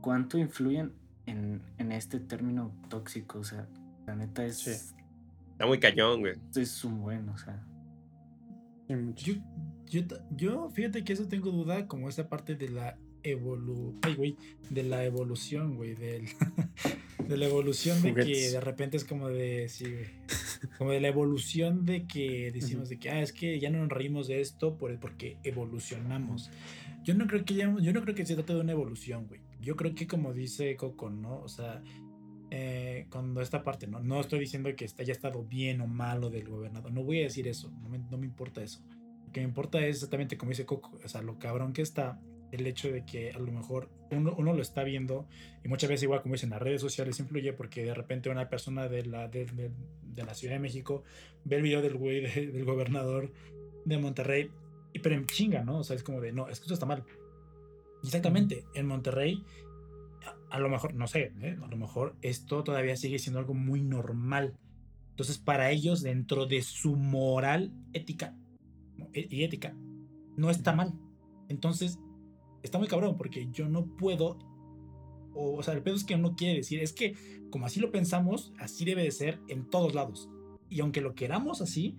[0.00, 0.92] ¿cuánto influyen
[1.26, 3.40] en, en este término tóxico?
[3.40, 3.66] O sea,
[4.06, 4.70] la neta es, Sí.
[4.70, 6.34] Está muy cañón, güey.
[6.54, 7.66] es un buen, o sea.
[9.16, 9.34] Yo,
[9.86, 10.02] yo,
[10.36, 14.36] yo, fíjate que eso tengo duda, como esa parte de la evolu ay, güey,
[14.68, 16.24] de la evolución, güey, del,
[17.28, 19.84] de la evolución de que de repente es como de, sí,
[20.78, 23.90] como de la evolución de que decimos de que, ah, es que ya no nos
[23.90, 26.50] reímos de esto por, porque evolucionamos.
[27.04, 29.40] Yo no creo que ya, yo no creo que se trate de una evolución, güey.
[29.60, 31.40] Yo creo que como dice Coco, ¿no?
[31.40, 31.82] O sea,
[32.50, 34.00] eh, cuando esta parte, ¿no?
[34.00, 36.92] No estoy diciendo que haya estado bien o malo del gobernador.
[36.92, 37.70] No voy a decir eso.
[37.82, 38.80] No me, no me importa eso.
[39.26, 40.98] Lo que me importa es exactamente como dice Coco.
[41.04, 44.52] O sea, lo cabrón que está el hecho de que a lo mejor uno, uno
[44.52, 45.28] lo está viendo
[45.64, 48.88] y muchas veces igual como dicen las redes sociales influye porque de repente una persona
[48.88, 49.70] de la, de, de-
[50.02, 51.04] de la Ciudad de México
[51.44, 53.32] ve el video del güey de- del gobernador
[53.84, 54.50] de Monterrey
[54.92, 55.78] y pero en chinga, ¿no?
[55.78, 57.04] O sea, es como de, no, es que esto está mal.
[58.02, 59.44] Exactamente, en Monterrey,
[60.50, 61.56] a, lo mejor, no sé, ¿eh?
[61.62, 64.54] a lo mejor esto todavía sigue siendo algo muy normal.
[65.10, 68.36] Entonces, para ellos, dentro de su moral ética
[69.12, 69.74] e- y ética,
[70.36, 70.92] no está mal.
[71.48, 71.98] Entonces,
[72.62, 74.38] está muy cabrón porque yo no puedo,
[75.34, 77.14] o, o sea, el pedo es que no quiere decir, es que
[77.50, 80.28] como así lo pensamos, así debe de ser en todos lados.
[80.68, 81.96] Y aunque lo queramos así,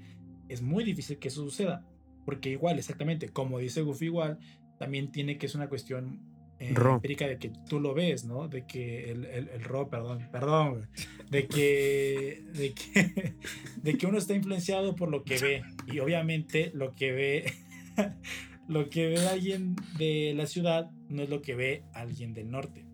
[0.48, 1.86] es muy difícil que eso suceda.
[2.26, 4.40] Porque igual, exactamente, como dice Goofy igual,
[4.80, 6.31] también tiene que es una cuestión
[6.62, 6.96] eh, Ro.
[6.96, 8.48] empírica de que tú lo ves, ¿no?
[8.48, 10.88] De que el, el, el ro, perdón, perdón,
[11.32, 13.34] de que, de que,
[13.82, 15.64] de que uno está influenciado por lo que ve.
[15.92, 17.54] Y obviamente lo que ve,
[18.68, 22.86] lo que ve alguien de la ciudad no es lo que ve alguien del norte.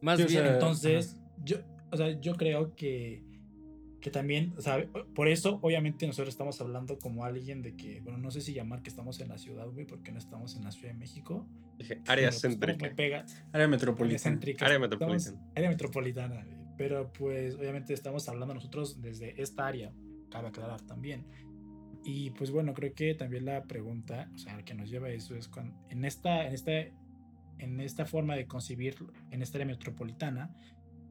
[0.00, 1.56] Más Sí, o bien, sea, Entonces, yo,
[1.90, 3.24] o sea, yo creo que,
[4.00, 8.18] que también, o sea, por eso, obviamente, nosotros estamos hablando como alguien de que, bueno,
[8.18, 10.70] no sé si llamar que estamos en la ciudad, güey, porque no estamos en la
[10.70, 11.46] Ciudad de México.
[11.78, 12.86] Dije, área pues, céntrica.
[12.86, 14.38] muy pega- Área metropolitana.
[14.60, 15.40] Área metropolitana.
[15.56, 16.58] área metropolitana, güey.
[16.76, 19.92] Pero, pues, obviamente, estamos hablando nosotros desde esta área,
[20.30, 21.26] cabe aclarar también.
[22.04, 25.34] Y, pues, bueno, creo que también la pregunta, o sea, que nos lleva a eso
[25.34, 26.72] es cuando, en esta, en esta,
[27.58, 28.94] en esta forma de concebir
[29.32, 30.54] en esta área metropolitana,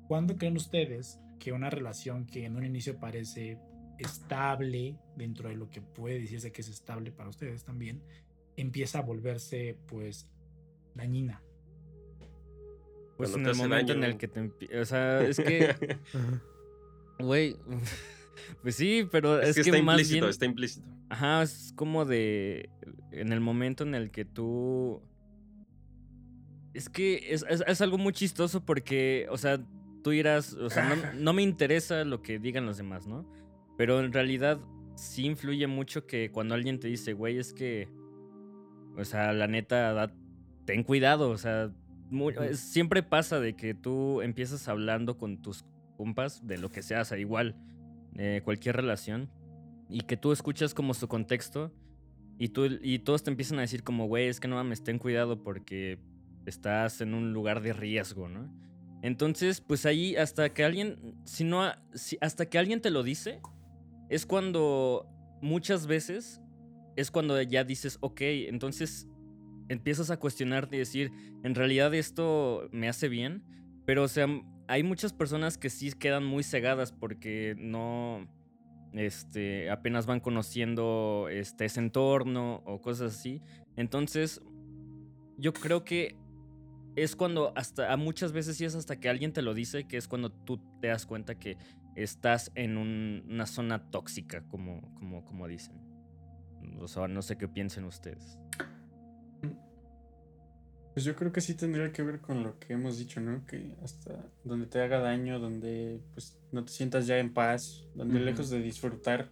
[0.08, 3.58] ¿Cuándo creen ustedes que una relación que en un inicio parece
[4.00, 8.02] estable dentro de lo que puede decirse que es estable para ustedes también,
[8.56, 10.28] empieza a volverse pues
[10.95, 11.41] dañina?
[13.17, 14.80] pues Cuando en el momento en el que te...
[14.80, 15.76] O sea, es que,
[17.19, 17.56] güey,
[18.62, 20.30] pues sí, pero es, es, que, está más implícito, bien...
[20.30, 20.88] está implícito.
[21.10, 22.69] Ajá, es como de.
[23.12, 25.02] En el momento en el que tú.
[26.73, 29.60] Es que es, es- es algo muy chistoso porque, o sea,
[30.08, 30.54] tú irás.
[30.54, 33.26] O sea, no, no me interesa lo que digan los demás, ¿no?
[33.78, 34.60] Pero en realidad
[34.96, 37.89] sí influye mucho que cuando alguien te dice, güey, es que.
[38.96, 40.13] O sea, la neta, da-
[40.65, 41.72] ten cuidado, o sea.
[42.10, 42.41] mu- Ujú.
[42.43, 45.65] es- siempre pasa de que tú empiezas hablando con tus
[45.98, 47.56] compas de lo que sea, o sea, igual,
[48.15, 49.30] eh, cualquier relación
[49.89, 51.74] y que tú escuchas como su contexto
[52.39, 55.00] y, tú, y todos te empiezan a decir como, güey, es que no mames, ten
[55.00, 56.00] cuidado porque
[56.46, 58.48] estás en un lugar de riesgo, ¿no?
[59.08, 61.63] Entonces, pues ahí hasta que alguien, si no,
[62.20, 63.39] hasta que alguien te lo dice,
[64.10, 65.08] es cuando
[65.41, 66.41] muchas veces
[66.98, 69.08] es cuando ya dices, ok, entonces
[69.70, 73.46] empiezas a cuestionarte y decir, en realidad esto me hace bien,
[73.86, 74.28] pero o sea,
[74.67, 78.28] hay muchas personas que sí quedan muy cegadas porque no,
[78.91, 83.41] este, apenas van conociendo este, ese entorno o cosas así.
[83.78, 84.41] Entonces,
[85.38, 86.17] yo creo que
[86.98, 89.98] es cuando hasta, a muchas veces sí es hasta que alguien te lo dice, que
[89.98, 91.58] es cuando tú te das cuenta que
[91.96, 95.76] estás en un- una zona tóxica, como, como, como dicen.
[96.80, 98.38] O sea, no sé qué piensen ustedes.
[100.94, 103.46] Pues yo creo que sí tendría que ver con lo que hemos dicho, ¿no?
[103.46, 108.20] Que hasta donde te haga daño, donde pues no te sientas ya en paz, donde
[108.20, 109.32] lejos de disfrutar,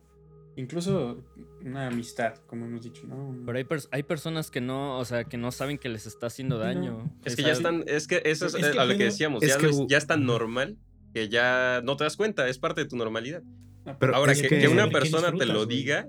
[0.57, 1.23] incluso
[1.63, 3.35] una amistad, como hemos dicho, ¿no?
[3.45, 6.27] Pero hay, pers- hay personas que no, o sea, que no saben que les está
[6.27, 6.63] haciendo No.
[6.63, 7.11] daño.
[7.23, 9.49] Es que ya están, es que eso es, Es que a lo que decíamos, es
[9.49, 10.77] ya, que lo ya es tan normal
[11.13, 13.41] que ya no te das cuenta, es parte de tu normalidad.
[13.99, 16.07] Pero Ahora, es que, que- que una ¿Qué persona te lo diga,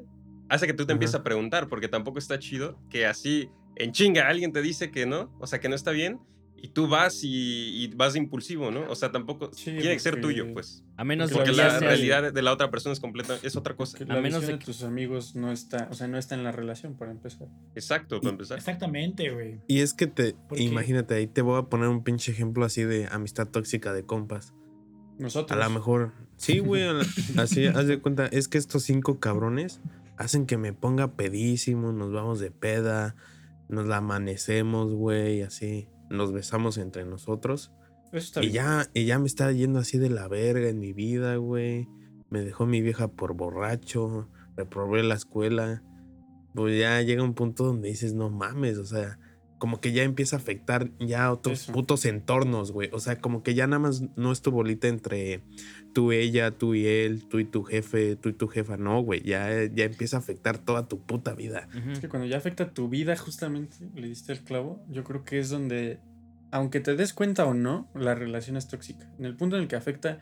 [0.49, 4.29] hace que tú te empieces a preguntar, porque tampoco está chido que así, en chinga,
[4.29, 6.19] alguien te dice que no, o sea, que no está bien,
[6.59, 7.29] y tú vas y,
[7.85, 8.89] y vas de impulsivo, ¿no?
[8.91, 10.83] O sea, tampoco Sí, tiene que ser tuyo, pues.
[10.97, 13.37] A menos de porque Porque que la la realidad de la otra persona es completa,
[13.43, 13.99] es otra cosa.
[13.99, 16.35] Que A la menos de de, que- tus amigos no está, o sea, no está
[16.35, 17.49] en la relación, para empezar.
[17.75, 18.59] Exacto, para empezar.
[18.59, 19.61] Exactamente, güey.
[19.69, 23.07] Y es que te, imagínate, ahí te voy a poner un pinche ejemplo así de
[23.11, 24.55] amistad tóxica de compas.
[25.19, 25.59] Nosotros.
[25.59, 29.81] A lo mejor, sí, güey, la- así, haz de cuenta, es que estos cinco cabrones
[30.19, 33.15] hacen que me ponga pedísimo, nos vamos de peda,
[33.69, 37.73] nos la amanecemos, güey, así, nos besamos entre nosotros.
[38.13, 38.55] Eso está Y bien.
[38.55, 41.89] ya, y ya me está yendo así de la verga en mi vida, güey.
[42.31, 45.83] Me dejó mi vieja por borracho, reprobé la escuela.
[46.55, 49.19] Pues ya llega un punto donde dices, no mames, o sea,
[49.67, 51.73] como que ya empieza a afectar ya otros Eso.
[51.73, 52.89] putos entornos, güey.
[52.93, 55.41] O sea, como que ya nada más no es tu bolita entre
[55.93, 58.77] tú, ella, tú y él, tú y tu jefe, tú y tu jefa.
[58.77, 61.69] No, güey, ya, ya empieza a afectar toda tu puta vida.
[61.91, 65.41] Es que cuando ya afecta tu vida, justamente, le diste el clavo, yo creo que
[65.41, 65.99] es donde,
[66.53, 69.13] aunque te des cuenta o no, la relación es tóxica.
[69.19, 70.21] En el punto en el que afecta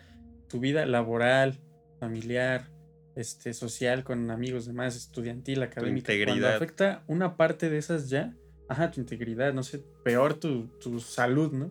[0.48, 1.60] tu vida laboral,
[2.00, 2.70] familiar,
[3.14, 6.14] este, social, con amigos, demás, estudiantil, académica.
[6.24, 8.34] Cuando afecta una parte de esas ya,
[8.68, 11.70] ajá, tu integridad, no sé, peor tu, tu salud, ¿no?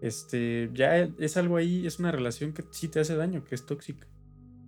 [0.00, 3.64] Este, ya es algo ahí, es una relación que sí te hace daño, que es
[3.64, 4.06] tóxica.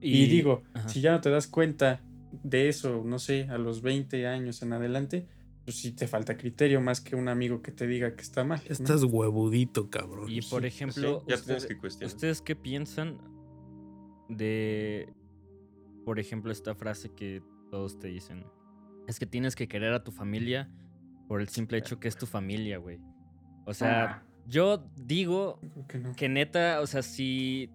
[0.00, 0.88] Y, digo, ajá.
[0.88, 2.02] si ya no te das cuenta
[2.42, 5.26] de eso, no sé, a los 20 años en adelante,
[5.64, 8.60] pues sí te falta criterio más que un amigo que te diga que está mal.
[8.66, 8.72] ¿no?
[8.72, 10.30] Estás huevudito, cabrón.
[10.30, 12.14] Y por Sí, ejemplo, ya tienes usted- que cuestionar.
[12.14, 13.18] ¿ustedes qué piensan
[14.28, 15.12] de,
[16.04, 18.44] por ejemplo, esta frase que todos te dicen?
[19.06, 20.70] Es que tienes que querer a tu familia
[21.28, 22.98] por el simple hecho que es tu familia, güey.
[23.64, 26.14] O sea, Ah, yo digo que no.
[26.14, 27.70] que neta, o sea, si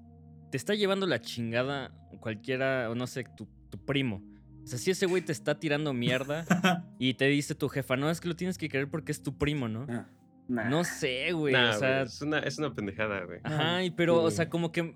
[0.52, 4.24] te está llevando la chingada cualquiera, o no sé, tu, tu primo.
[4.64, 6.46] O sea, si ese güey te está tirando mierda
[7.00, 9.38] y te dice tu jefa, no, es que lo tienes que querer porque es tu
[9.38, 9.86] primo, ¿no?
[9.90, 10.08] Ah,
[10.48, 10.70] nah.
[10.70, 11.54] No sé, güey.
[11.54, 13.40] Nah, o sea, es, una, es una pendejada, güey.
[13.44, 14.96] Ajá, pero, o sea, como que.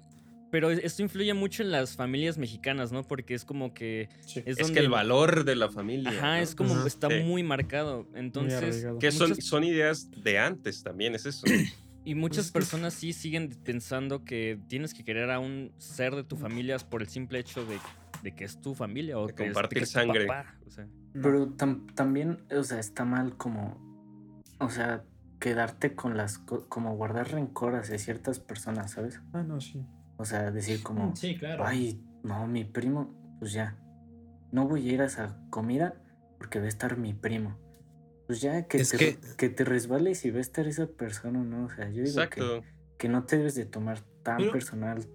[0.56, 3.04] Pero esto influye mucho en las familias mexicanas, ¿no?
[3.04, 4.08] Porque es como que.
[4.22, 4.40] sí.
[4.40, 4.74] Es, Es donde.
[4.76, 6.12] que el valor de la familia.
[6.12, 6.44] Ajá, ¿no?
[6.44, 6.74] es como.
[6.76, 6.88] Ajá.
[6.88, 7.24] Está Sí.
[7.26, 8.08] muy marcado.
[8.16, 8.86] Entonces.
[9.02, 11.46] Que son, muchas- son ideas de antes también, es eso.
[12.06, 16.24] Y muchas que- personas sí siguen pensando que tienes que querer a un ser de
[16.24, 17.78] tu familia por el simple hecho de,
[18.24, 20.26] de que es tu familia o De que es- compartir que es tu sangre.
[20.26, 20.88] papá, o sea.
[21.14, 23.78] Pero tam- también, o sea, está mal como,
[24.60, 25.04] o sea,
[25.40, 29.20] quedarte con las, co- como guardar rencor hacia ciertas personas, ¿sabes?
[29.34, 29.84] Ah, no, sí.
[30.18, 31.66] O sea, decir como, Sí, claro.
[31.66, 33.78] ay, no, mi primo, pues ya,
[34.52, 36.02] no voy a ir a esa comida
[36.38, 37.58] porque va a estar mi primo.
[38.28, 41.44] Pues ya, que, Es te, que- que te resbales y va a estar esa persona,
[41.44, 41.66] ¿no?
[41.66, 42.64] O sea, yo digo que,
[42.98, 45.06] que no te debes de tomar tan Pero- personal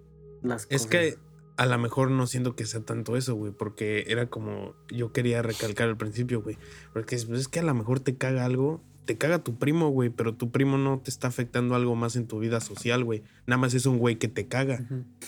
[0.43, 0.87] las Es cosas.
[0.91, 1.19] que
[1.57, 5.43] a lo mejor no siento que sea tanto eso, güey, porque era como yo quería
[5.43, 6.57] recalcar al principio, güey,
[6.93, 9.89] porque es, pues, es que a lo mejor te caga algo, te caga tu primo,
[9.91, 13.23] güey, pero tu primo no te está afectando algo más en tu vida social, güey.
[13.47, 14.87] Nada más es un güey que te caga.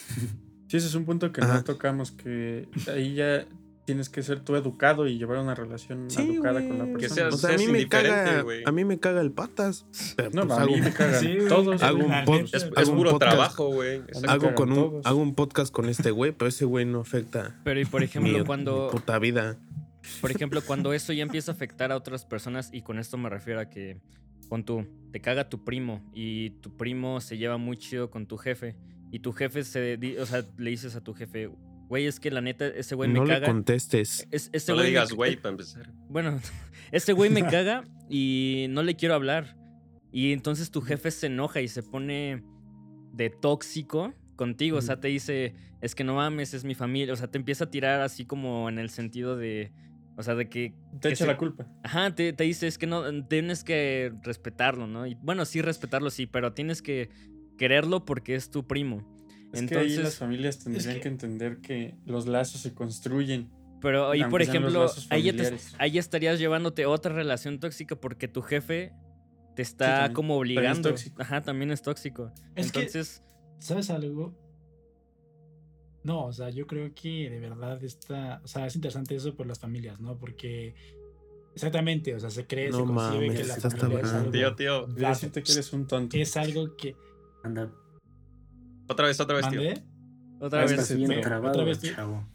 [0.68, 1.56] Sí, ese es un punto que Ajá.
[1.56, 3.46] no tocamos, que ahí ya
[3.84, 6.94] tienes que ser tú educado y llevar una relación Sí, educada con la güey.
[6.96, 7.30] Que persona.
[7.30, 8.62] seas- O sea, a mí me caga, güey.
[8.64, 9.84] a mí me caga el patas.
[10.16, 11.82] Pero No, pues a hago, mí me cagan Sí, todos.
[11.82, 12.48] Hago un pod-.
[12.54, 13.32] Es, Hago es un puro podcast.
[13.32, 14.00] trabajo, güey.
[14.26, 17.78] Hago con un, hago un podcast con este güey, pero ese güey no afecta Pero,
[17.78, 18.86] y por ejemplo, mi, cuando.
[18.86, 19.58] mi puta vida.
[20.20, 23.28] Por ejemplo, cuando eso ya empieza a afectar a otras personas, y con esto me
[23.28, 24.00] refiero a que
[24.48, 28.36] con tu, te caga tu primo y tu primo se lleva muy chido con tu
[28.36, 28.76] jefe,
[29.10, 31.50] y tu jefe se, di- o sea, le dices a tu jefe,
[31.88, 33.46] güey, es que la neta, ese güey No me le caga.
[33.46, 34.26] contestes.
[34.30, 35.92] Es, ese No le güey digas güey para empezar.
[36.08, 36.40] Bueno,
[36.92, 39.56] ese güey me caga y no le quiero hablar.
[40.10, 42.42] Y entonces tu jefe se enoja y se pone
[43.12, 44.78] de tóxico contigo.
[44.78, 47.12] O sea, te dice, es que no mames, es mi familia.
[47.12, 49.72] O sea, te empieza a tirar así como en el sentido de.
[50.16, 50.74] O sea, de que.
[51.00, 51.66] Te que echa se- la culpa.
[51.82, 55.06] Ajá, te, te dice, es que no, tienes que respetarlo, ¿no?
[55.06, 57.08] Y bueno, sí, respetarlo, sí, pero tienes que
[57.58, 58.98] quererlo porque es tu primo.
[59.52, 61.08] Es que ahí las Entonces, familias tendrían que- que...
[61.08, 63.50] entender que los lazos se construyen.
[63.80, 68.92] pero ahí, por ejemplo, ahí te- estarías llevándote otra relación tóxica porque tu jefe
[69.56, 70.88] te está como También es obligando.
[70.90, 71.20] tóxico.
[71.22, 72.32] Ajá, también es tóxico.
[72.54, 73.22] Es que- Entonces,
[73.58, 74.34] ¿Sabes algo?
[76.04, 79.46] No, o sea, yo creo que de verdad está, o sea, es interesante eso por
[79.46, 80.16] las familias, ¿no?
[80.18, 80.74] Porque
[81.54, 84.30] exactamente, o sea, se cree, No se concibe mames, que la estás familia es algo,
[84.32, 84.86] Tío, tío.
[84.88, 86.16] Decirte que eres un tonto.
[86.16, 86.96] es algo que
[87.44, 87.70] Anda,
[88.88, 89.60] Otra vez, otra vez, tío.
[89.62, 89.82] mandé.
[90.40, 90.88] otra Ah, vez.
[90.88, 91.20] feo.
[91.20, 91.94] trabado, Otra vez, tío.
[91.94, 92.26] chavo.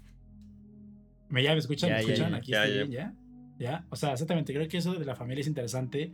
[1.29, 1.89] ¿Me ya me escuchan?
[1.89, 2.31] Ya, ¿Me escuchan?
[2.31, 2.83] ya, Aquí ya, estoy ya.
[2.85, 3.13] bien, ¿ya?
[3.59, 3.85] ¿Ya?
[3.89, 6.13] O sea, exactamente, creo que eso de la familia es interesante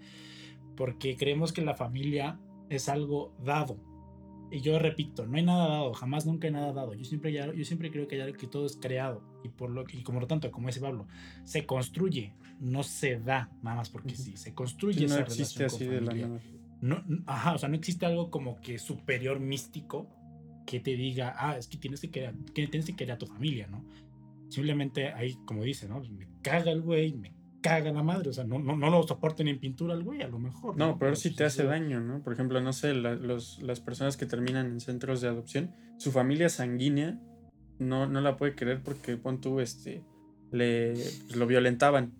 [0.75, 2.39] porque creemos que la familia
[2.69, 3.77] es algo dado.
[4.53, 6.93] Y yo repito, no hay nada dado, jamás nunca hay nada dado.
[6.93, 9.83] Yo siempre, ya- yo siempre creo que, hay- que todo es creado y por lo
[9.91, 11.07] y como lo tanto, como dice Pablo,
[11.43, 15.65] se construye, no se da nada más porque sí, se construye Sí, no esa existe
[15.65, 16.39] así de la nada.
[16.81, 20.07] No, ajá, o sea, no existe algo como que superior místico
[20.67, 23.25] que te diga, ah, es que tienes que querer, que tienes que querer a tu
[23.25, 23.83] familia, ¿no?
[24.49, 25.99] Simplemente ahí, como dice, ¿no?
[26.01, 27.33] Me caga el güey, me
[27.63, 30.27] caga la madre, o sea, no, no, no lo soporten en pintura al güey, a
[30.27, 30.77] lo mejor.
[30.77, 32.21] No, pero sí pues te hace daño, ¿no?
[32.21, 36.11] Por ejemplo, no sé, la- los, las personas que terminan en centros de adopción, su
[36.11, 37.17] familia sanguínea
[37.79, 40.03] no, no la puede querer porque, pon tú, este,
[40.51, 42.13] le, pues, lo violentaban.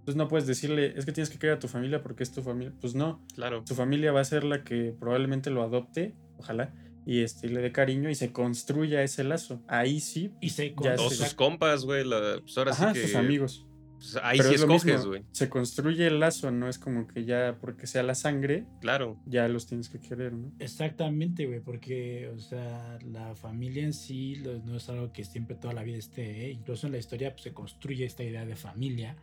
[0.00, 2.42] Entonces no puedes decirle, es que tienes que querer a tu familia porque es tu
[2.42, 2.72] familia.
[2.80, 3.62] Pues no, Claro.
[3.66, 6.74] su familia va a ser la que probablemente lo adopte, ojalá,
[7.06, 9.62] y este, le dé cariño y se construya ese lazo.
[9.68, 11.10] Ahí sí, Y se Ya sé.
[11.14, 12.04] sus compas, güey.
[12.04, 13.06] la- Pues ahora ajá, sí que.
[13.06, 13.64] sus amigos.
[13.98, 15.24] Pues, ahí Pero sí es lo escoges, mismo, güey.
[15.32, 19.20] Se construye el lazo, no es como que ya porque sea la sangre, Claro.
[19.26, 20.52] ya los tienes que querer, ¿no?
[20.58, 25.74] Exactamente, güey, porque, o sea, la familia en sí no es algo que siempre toda
[25.74, 26.50] la vida esté, ¿eh?
[26.50, 29.16] incluso en la historia pues, se construye esta idea de familia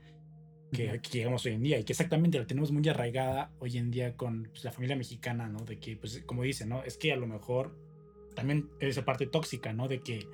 [0.71, 3.91] que, que llegamos hoy en día y que exactamente la tenemos muy arraigada hoy en
[3.91, 5.59] día con pues, la familia mexicana, ¿no?
[5.59, 6.83] De que, pues, como dice, ¿no?
[6.83, 7.77] Es que a lo mejor
[8.35, 9.87] también esa parte tóxica, ¿no?
[9.87, 10.27] De que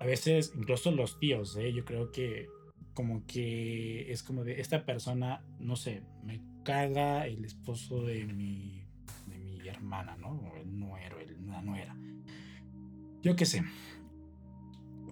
[0.00, 1.72] a veces, incluso los tíos, ¿eh?
[1.72, 2.48] Yo creo que
[2.94, 8.84] como que es como de esta persona, no sé, me caga el esposo de mi,
[9.26, 10.28] de mi hermana, ¿no?
[10.30, 11.96] O el nuero, el, la nuera.
[13.22, 13.62] Yo qué sé.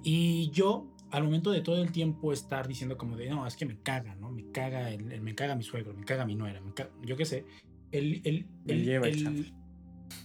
[0.04, 3.66] Y yo al momento de todo el tiempo estar diciendo como de, no, es que
[3.66, 4.30] me caga, ¿no?
[4.30, 7.16] Me caga, el, el- me caga mi suegro, me caga mi nuera, me caga- yo
[7.16, 7.44] qué sé.
[7.90, 9.52] El, el, el- lleva el.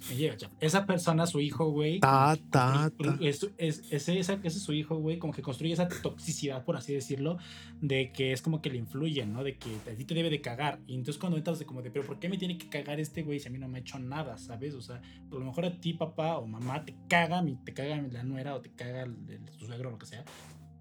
[0.10, 0.50] Me.
[0.60, 2.00] Esa persona, su hijo, güey.
[2.00, 3.18] Ta, ta, ta.
[3.22, 7.38] Es, es- ese, es su hijo, güey, como que construye esa toxicidad, por así decirlo,
[7.82, 9.44] de que es como que le influye, ¿no?
[9.44, 10.80] De que a ti te debe de cagar.
[10.88, 13.24] Y entonces cuando entras de como de, pero ¿por qué me tiene que cagar este
[13.24, 14.74] güey si a mí no me ha hecho nada, ¿sabes?
[14.74, 18.02] O sea, a lo mejor a ti, papá o mamá, te caga, mi- te caga
[18.02, 20.24] la nuera o te caga el, el- tu suegro o lo que sea.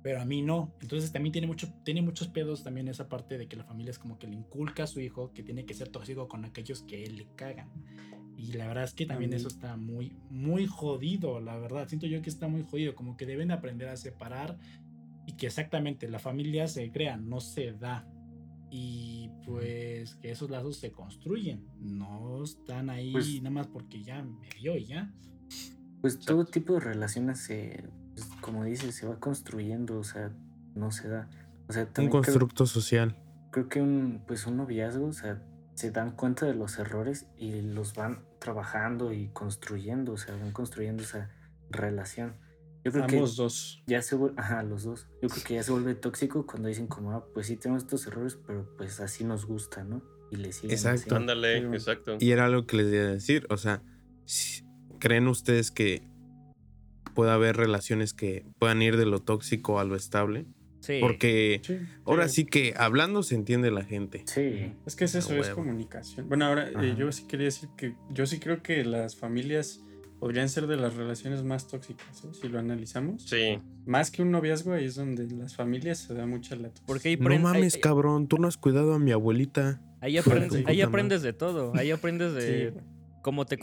[0.03, 0.73] Pero a mí no.
[0.81, 3.99] Entonces también tiene, mucho, tiene muchos pedos también esa parte de que la familia es
[3.99, 7.03] como que le inculca a su hijo que tiene que ser tóxico con aquellos que
[7.03, 7.69] él le cagan.
[8.37, 11.89] Y la verdad es que también eso está muy, muy jodido, la verdad.
[11.89, 14.59] Siento yo que está muy jodido, como que deben aprender a separar
[15.27, 18.07] y que exactamente la familia se crea, no se da.
[18.71, 24.23] Y pues que esos lazos se construyen, no están ahí Pues- nada más porque ya
[24.23, 25.11] me dio y ya.
[26.03, 30.31] Pues todo tipo de relaciones se, pues, como dices, se va construyendo, o sea,
[30.75, 31.31] no se da.
[31.69, 33.17] O sea, Un creo, constructo social.
[33.51, 35.43] creo que un, pues un noviazgo, o sea,
[35.75, 40.53] se dan cuenta de los errores y los van trabajando y construyendo, o sea, van
[40.53, 41.31] construyendo esa
[41.69, 42.37] relación.
[42.85, 43.83] Yo creo Ambos que dos.
[43.89, 45.09] ya se vuelve, ajá, los dos.
[45.21, 48.07] Yo creo que ya se vuelve tóxico cuando dicen como, ah, pues sí tenemos estos
[48.07, 50.01] errores, pero pues así nos gusta, ¿no?
[50.31, 51.17] Y le siguen Exacto.
[51.17, 52.17] Ándale, Pero- exacto.
[52.21, 53.47] Y era algo que les iba a decir.
[53.51, 53.83] O sea,
[55.01, 56.09] ¿creen ustedes que
[57.17, 60.47] pueda haber relaciones que puedan ir de lo tóxico a lo estable?
[60.81, 60.99] Sí.
[61.01, 62.37] Porque Sí, ahora sí.
[62.43, 64.23] sí que hablando se entiende la gente.
[64.27, 66.29] Sí, Es que es eso, es comunicación.
[66.29, 69.81] Bueno, ahora eh, yo sí quería decir que yo sí creo que las familias
[70.21, 72.29] podrían ser de las relaciones más tóxicas, ¿eh?
[72.41, 73.23] si lo analizamos.
[73.25, 73.59] Sí.
[73.85, 76.87] Más que un noviazgo, ahí es donde las familias se da mucha la toxicidad.
[76.87, 79.81] Porque ahí, No mames, ahí- cabrón, tú no has cuidado a mi abuelita.
[80.01, 80.57] ahí aprendes, Sí.
[80.59, 80.85] ahí Puta madre.
[80.85, 81.73] aprendes de todo.
[81.75, 82.75] Ahí aprendes de
[83.23, 83.59] cómo te...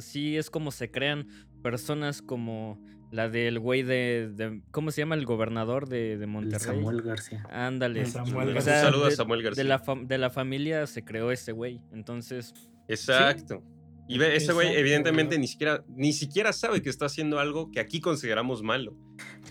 [0.00, 1.26] Sí, es como se crean
[1.62, 5.14] personas como la del güey de, de- ¿Cómo se llama?
[5.14, 6.58] El gobernador de, de el Monterrey.
[6.76, 7.44] Samuel García.
[7.50, 8.00] Ándale.
[8.00, 9.62] El Samuel O sea, a de- Samuel García.
[9.62, 11.80] De la, de la familia se creó ese güey.
[11.92, 12.52] Entonces,
[12.88, 13.62] Exacto.
[14.08, 17.80] Y ve, ese güey evidentemente ni siquiera, ni siquiera sabe que está haciendo algo que
[17.80, 18.96] aquí consideramos malo.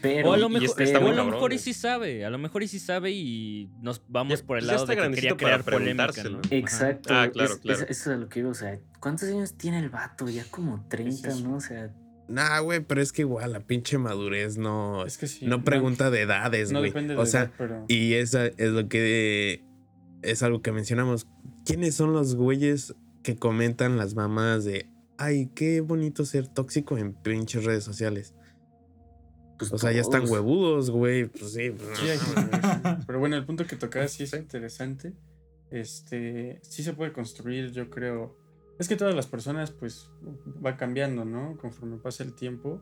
[0.02, 1.64] Pero, o a lo y este está o muy a lo cabrón, mejor y güey.
[1.64, 2.24] sí sabe.
[2.24, 4.96] A lo mejor y sí sabe y nos vamos Ya- por el pues lado de
[4.96, 6.14] que quería crear polémica.
[6.52, 7.10] Exacto.
[7.14, 7.80] Ah, claro, es- claro.
[7.84, 10.30] es- eso es lo que iba, o sea, ¿cuántos años tiene el vato?
[10.30, 11.42] Ya como 30, eso.
[11.46, 11.58] ¿no?
[11.58, 11.92] O sea,
[12.28, 15.46] Nah, güey, pero es que igual la pinche madurez no, Es que sí.
[15.46, 16.92] no pregunta de edades, No güey.
[16.92, 17.86] depende de o sea, edad, pero...
[17.88, 19.64] y esa es lo que
[20.24, 21.28] es algo que mencionamos.
[21.66, 27.14] ¿Quiénes son los güeyes que comentan las mamadas de ay, qué bonito ser tóxico en
[27.14, 28.34] pinches redes sociales?
[29.58, 31.28] pues O sea, ya están huevudos, güey.
[31.28, 31.70] Pues sí.
[31.72, 32.08] pues, Sí,
[32.84, 33.00] no.
[33.08, 35.14] Pero bueno, el punto que tocaba sí es interesante.
[35.72, 38.36] Este, sí se puede construir, yo creo.
[38.78, 40.10] Es que todas las personas, pues,
[40.66, 41.58] va cambiando, ¿no?
[41.58, 42.82] Conforme pasa el tiempo.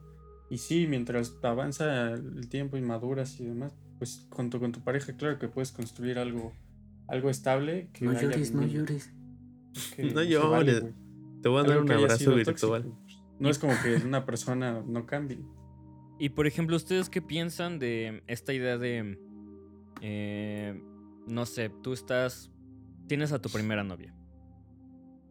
[0.49, 5.15] Y sí, mientras avanza el tiempo y maduras y demás, pues tu, con tu pareja,
[5.15, 6.53] claro que puedes construir algo,
[7.07, 7.89] algo estable.
[7.93, 9.11] Que No haya llores, no llores.
[9.95, 10.83] Que No llores.
[11.41, 12.83] Te voy a dar Algo un abrazo virtual.
[12.83, 15.39] tóxico, No es como que una persona no cambie.
[16.19, 19.19] Y por ejemplo, ¿ustedes qué piensan de esta idea de,
[20.01, 20.81] eh,
[21.27, 22.51] no sé, tú estás,
[23.07, 24.15] tienes a tu primera novia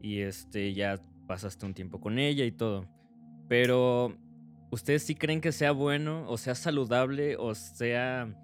[0.03, 2.87] y este ya pasaste un tiempo con ella y todo,
[3.49, 4.17] pero
[4.71, 8.35] ¿ustedes sí creen que sea bueno o sea saludable o sea,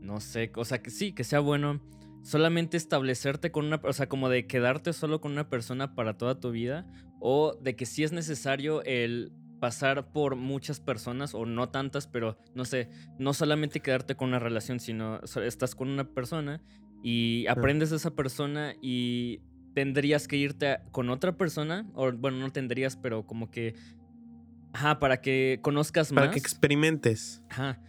[0.00, 1.80] no sé, o sea que sí, que sea bueno
[2.24, 6.40] solamente establecerte con una, o sea, como de quedarte solo con una persona para toda
[6.40, 6.86] tu vida
[7.20, 9.30] o de que sí es necesario el
[9.60, 14.38] pasar por muchas personas o no tantas, pero no sé, no solamente quedarte con una
[14.38, 16.62] relación, sino estás con una persona
[17.02, 19.40] y aprendes de esa persona y
[19.74, 23.74] tendrías que irte a- con otra persona, o bueno, no tendrías, pero como que,
[24.72, 26.32] ajá, para que conozcas Para más.
[26.34, 27.42] que experimentes.
[27.50, 27.80] Ajá.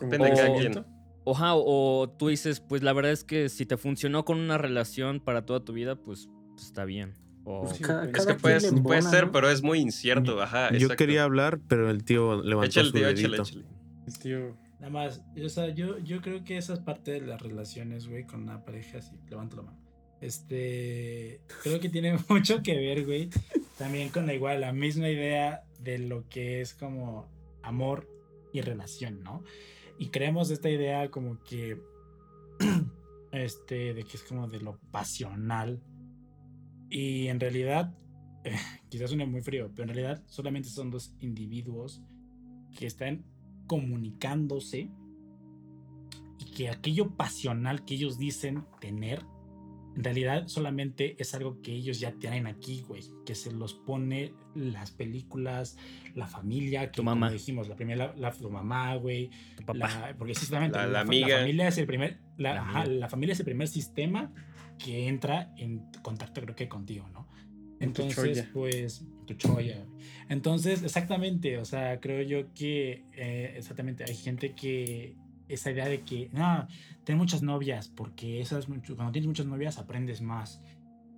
[0.00, 0.86] Depende de cada conocimiento.
[1.24, 4.56] Oja, o, o tú dices, pues la verdad es que si te funcionó con una
[4.58, 7.14] relación para toda tu vida, pues, pues, está bien.
[7.44, 7.82] O, Pues sí.
[7.82, 9.32] Es que quien puede, le puede embona, ser, ¿no?
[9.32, 10.40] pero es muy incierto.
[10.42, 10.96] Ajá, Yo exacto.
[10.96, 13.20] quería hablar, pero el tío levantó Échale, su tío, dedito.
[13.28, 13.64] échale, échale.
[14.06, 14.56] El tío.
[14.78, 18.24] Nada más, o sea, yo, yo creo que esa es parte de las relaciones, güey,
[18.26, 19.14] con una pareja así.
[19.28, 19.78] Levanto la mano.
[20.20, 23.30] Este, creo que tiene mucho que ver, güey,
[23.78, 27.26] también con la igual, la misma idea de lo que es como
[27.62, 28.08] amor
[28.52, 29.42] y relación, ¿no?
[29.98, 31.80] Y creemos esta idea como que,
[33.32, 35.82] este, de que es como de lo pasional.
[36.90, 37.94] Y en realidad,
[38.44, 38.56] eh,
[38.88, 42.02] quizás suene muy frío, pero en realidad solamente son dos individuos
[42.78, 43.24] que están
[43.66, 44.90] comunicándose
[46.38, 49.22] y que aquello pasional que ellos dicen tener
[50.00, 54.32] en realidad solamente es algo que ellos ya tienen aquí, güey, que se los pone
[54.54, 55.76] las películas,
[56.14, 57.26] la familia, que Tu mamá.
[57.26, 59.78] como dijimos, la primera, la, tu mamá, güey, Tu papá.
[59.78, 61.38] la- porque simplemente La- la, la amiga.
[61.40, 64.32] familia es el primer, la, La ajá, la familia es el primer sistema
[64.78, 67.28] que entra en contacto, creo que contigo, ¿no?
[67.80, 69.76] En tu Entonces, pues, tu cholla.
[69.84, 70.00] güey.
[70.28, 75.14] Entonces, exactamente, o sea, creo yo que, eh, exactamente, hay gente que
[75.52, 76.66] esa idea de que, no,
[77.04, 80.60] ten muchas novias, porque esas, mucho- cuando tienes muchas novias aprendes más.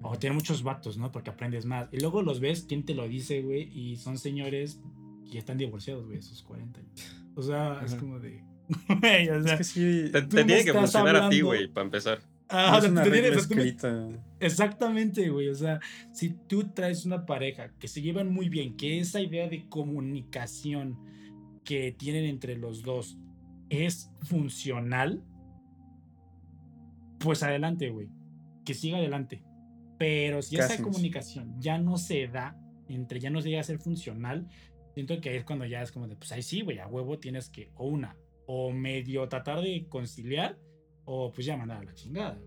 [0.04, 1.12] O tener muchos vatos, ¿no?
[1.12, 1.88] Porque aprendes más.
[1.92, 3.70] Y luego los ves, ¿quién te lo dice, güey?
[3.72, 4.80] Y son señores
[5.30, 7.16] que están divorciados, güey, a sus 40 años.
[7.36, 8.00] O sea, es Ajá.
[8.00, 8.42] como de.
[9.00, 10.10] Güey, o sea, Es que sí.
[10.12, 12.20] Te, te tiene que funcionar a ti, hablando- güey, para empezar.
[12.48, 14.08] ah, no o es sea, una te tiene- regla o sea, tú me- escrita.
[14.40, 15.48] Exactamente, güey.
[15.48, 15.78] O sea,
[16.12, 20.98] si tú traes una pareja que se llevan muy bien, que esa idea de comunicación
[21.64, 23.16] que tienen entre los dos
[23.72, 25.24] es funcional,
[27.18, 28.08] pues adelante, güey.
[28.64, 29.42] Que siga adelante.
[29.98, 32.56] Pero si esa comunicación ya no se da,
[32.88, 34.46] entre ya no se llega a ser funcional,
[34.94, 37.18] siento que ahí es cuando ya es como de, pues ahí sí, güey, a huevo
[37.18, 38.16] tienes que, o una,
[38.46, 40.58] o medio tratar de conciliar,
[41.04, 42.38] o pues ya mandar a la chingada.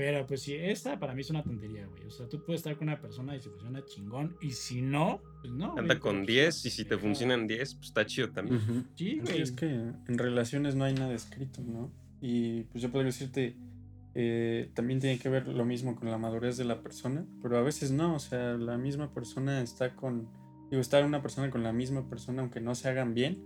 [0.00, 2.06] Pero pues sí, esta para mí es una tontería, güey.
[2.06, 5.20] O sea, tú puedes estar con una persona y si funciona chingón, y si no,
[5.42, 5.72] pues no.
[5.72, 8.62] güey, Anda pero, con pues, 10 y si te funcionan 10, pues está chido también.
[8.62, 8.82] Ujú.
[8.94, 9.42] Sí, Sí, güey.
[9.42, 11.92] es que en relaciones no hay nada escrito, ¿no?
[12.22, 13.54] Y pues yo podría decirte,
[14.14, 17.62] eh, también tiene que ver lo mismo con la madurez de la persona, pero a
[17.62, 20.30] veces no, o sea, la misma persona está con,
[20.70, 23.38] digo, está una persona con la misma persona aunque no se hagan bien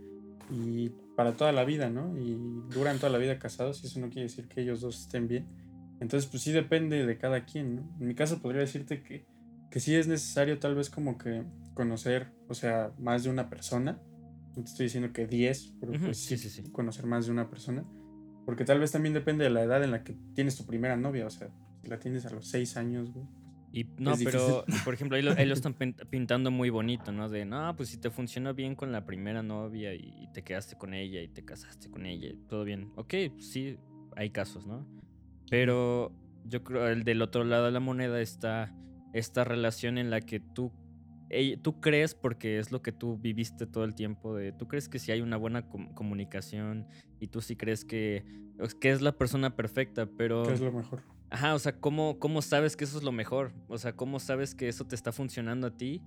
[0.53, 2.17] y para toda la vida, ¿no?
[2.17, 2.39] Y
[2.73, 5.64] duran toda la vida casados y eso no quiere decir que ellos dos estén bien.
[6.01, 7.83] Entonces, pues sí depende de cada quien, ¿no?
[8.01, 9.25] En mi caso podría decirte que,
[9.71, 13.99] que sí es necesario tal vez como que conocer, o sea, más de una persona.
[14.57, 17.49] No te estoy diciendo que 10, pero pues sí, sí, sí, conocer más de una
[17.49, 17.85] persona.
[18.47, 21.27] Porque tal vez también depende de la edad en la que tienes tu primera novia.
[21.27, 21.49] O sea,
[21.83, 23.27] si la tienes a los 6 años, güey.
[23.73, 27.29] Y no, pero por ejemplo, ahí lo, ahí lo están pin- pintando muy bonito, ¿no?
[27.29, 30.95] De, no, pues si te funcionó bien con la primera novia y te quedaste con
[30.95, 32.93] ella y te casaste con ella, todo bien.
[32.97, 33.77] Ok, sí,
[34.15, 34.87] hay casos, ¿no?
[35.51, 36.13] Pero
[36.45, 38.75] yo creo el del otro lado de la moneda está
[39.13, 40.73] esta relación en la que tú,
[41.31, 44.89] ella- tú crees, porque es lo que tú viviste todo el tiempo, de, tú crees
[44.89, 46.87] que si hay una buena com- comunicación
[47.21, 48.25] y tú sí crees que,
[48.81, 50.43] que es la persona perfecta, pero...
[50.45, 51.03] Que es lo mejor.
[51.31, 53.53] Ajá, o sea, ¿cómo, ¿cómo sabes que eso es lo mejor?
[53.69, 56.03] O sea, ¿cómo sabes que eso te está funcionando a ti?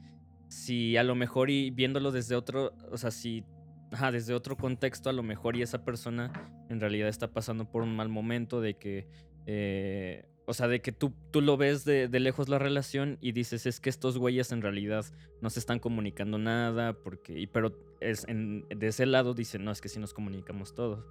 [0.48, 3.44] Si a lo mejor y viéndolo desde otro, o sea, si,
[3.92, 6.32] ajá, desde otro contexto a lo mejor y esa persona
[6.70, 9.08] en realidad está pasando por un mal momento de que,
[9.46, 13.32] eh, o sea, de que tú, tú lo ves de, de lejos la relación y
[13.32, 15.06] dices, es que estos güeyes en realidad
[15.42, 19.72] no se están comunicando nada, porque, y, pero es en, de ese lado dicen, no,
[19.72, 21.06] es que sí nos comunicamos todos.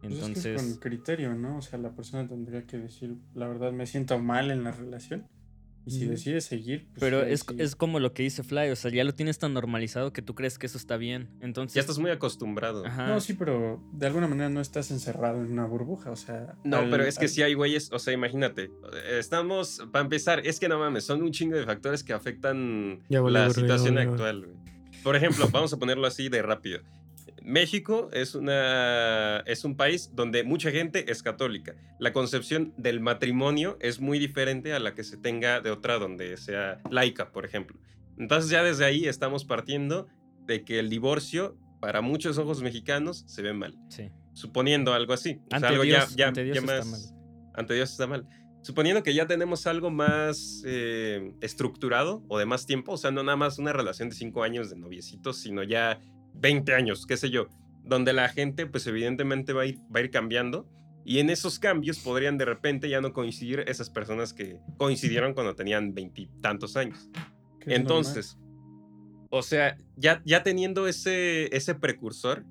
[0.00, 0.62] Pues es que Entonces...
[0.62, 1.58] es con criterio, ¿no?
[1.58, 5.28] O sea, la persona tendría que decir, la verdad, me siento mal en la relación.
[5.86, 6.10] Y si Ujú.
[6.10, 9.14] decide seguir, pues Pero es, es como lo que dice Fly, o sea, ya lo
[9.14, 11.30] tienes tan normalizado que tú crees que eso está bien.
[11.40, 11.74] Entonces.
[11.74, 12.84] Ya estás muy acostumbrado.
[12.86, 13.06] Ajá.
[13.06, 16.54] No, sí, pero de alguna manera no estás encerrado en una burbuja, o sea...
[16.64, 18.70] No, al- pero es que al- sí hay güeyes, o sea, imagínate,
[19.18, 23.20] estamos, para empezar, es que no mames, son un chingo de factores que afectan Ya
[23.22, 24.44] la situación actual.
[24.46, 24.56] güey.
[25.02, 26.80] Por ejemplo, vamos a ponerlo así de rápido.
[27.42, 31.74] México es, una, es un país donde mucha gente es católica.
[31.98, 36.36] La concepción del matrimonio es muy diferente a la que se tenga de otra donde
[36.36, 37.78] sea laica, por ejemplo.
[38.18, 40.06] Entonces ya desde ahí estamos partiendo
[40.46, 43.76] de que el divorcio, para muchos ojos mexicanos, se ve mal.
[43.88, 44.10] Sí.
[44.32, 45.40] Suponiendo algo así.
[45.46, 47.14] O sea, Ante algo Dios- ya, ya- ante Dios ya está más-
[47.54, 48.26] ante Dios está mal.
[48.62, 53.22] Suponiendo que ya tenemos algo más eh, estructurado o de más tiempo, o sea, no
[53.22, 55.98] nada más una relación de cinco años de noviecitos, sino ya
[56.34, 57.48] 20 años, qué sé yo,
[57.84, 60.68] donde la gente, pues evidentemente va a ir, va a ir cambiando.
[61.04, 65.54] Y en esos cambios podrían de repente ya no coincidir esas personas que coincidieron cuando
[65.54, 67.08] tenían veintitantos años.
[67.08, 67.74] normal.
[67.74, 68.38] Entonces,
[69.30, 72.44] o sea, ya, ya teniendo ese, ese precursor,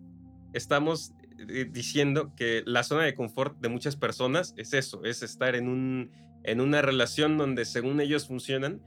[0.54, 1.14] estamos
[1.48, 5.70] eh, diciendo que la zona de confort de muchas personas es eso, es estar en,
[5.70, 6.12] un,
[6.44, 8.82] en una relación donde según ellos funcionan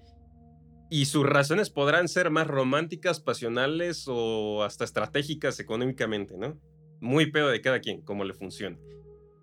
[0.93, 6.61] y sus razones podrán ser más románticas, pasionales o hasta estratégicas económicamente, ¿no?
[7.01, 8.77] Muy pedo de cada quien, cómo le funciona.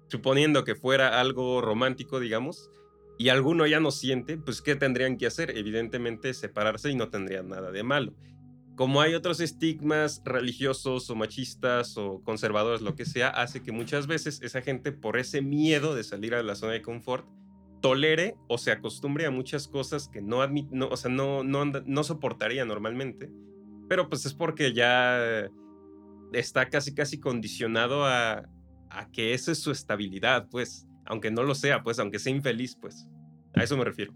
[0.10, 2.70] Suponiendo que fuera algo romántico, digamos,
[3.18, 5.58] y alguno ya no siente, pues ¿qué tendrían que hacer?
[5.58, 8.14] Evidentemente separarse y no tendrían nada de malo.
[8.76, 14.06] Como hay otros estigmas religiosos o machistas o conservadores, lo que sea, hace que muchas
[14.06, 17.28] veces esa gente, por ese miedo de salir a la zona de confort,
[17.82, 21.66] tolere o se acostumbre a muchas cosas que no, admit, no, o sea, no, no,
[21.66, 23.30] no soportaría normalmente.
[23.88, 25.48] Pero pues es porque ya
[26.34, 28.48] está casi casi condicionado a,
[28.90, 32.76] a que esa es su estabilidad, pues, aunque no lo sea, pues, aunque sea infeliz,
[32.80, 33.08] pues.
[33.56, 34.14] A eso me refiero.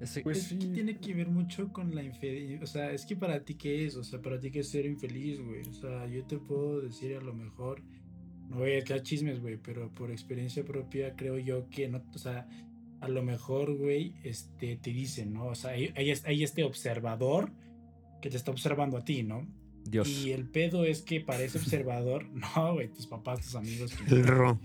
[0.00, 0.72] Ese- Pues es que sí.
[0.72, 2.62] tiene que ver mucho con la infidelidad.
[2.62, 3.96] O sea, es que para ti, ¿qué es?
[3.96, 5.60] O sea, para ti, ¿qué es ser infeliz, güey?
[5.68, 7.82] O sea, yo te puedo decir a lo mejor,
[8.50, 12.18] no voy a echar chismes, güey, pero por experiencia propia creo yo que no, o
[12.18, 12.46] sea,
[13.00, 15.46] a lo mejor, güey, este, te dicen, ¿no?
[15.46, 17.50] O sea, hay, hay es- hay este observador
[18.20, 19.46] que te está observando a ti, ¿no?
[19.84, 20.06] Dios.
[20.08, 23.94] Y el pedo es que para ese observador, no, güey, tus papás, tus amigos.
[23.94, 24.60] que- El ro.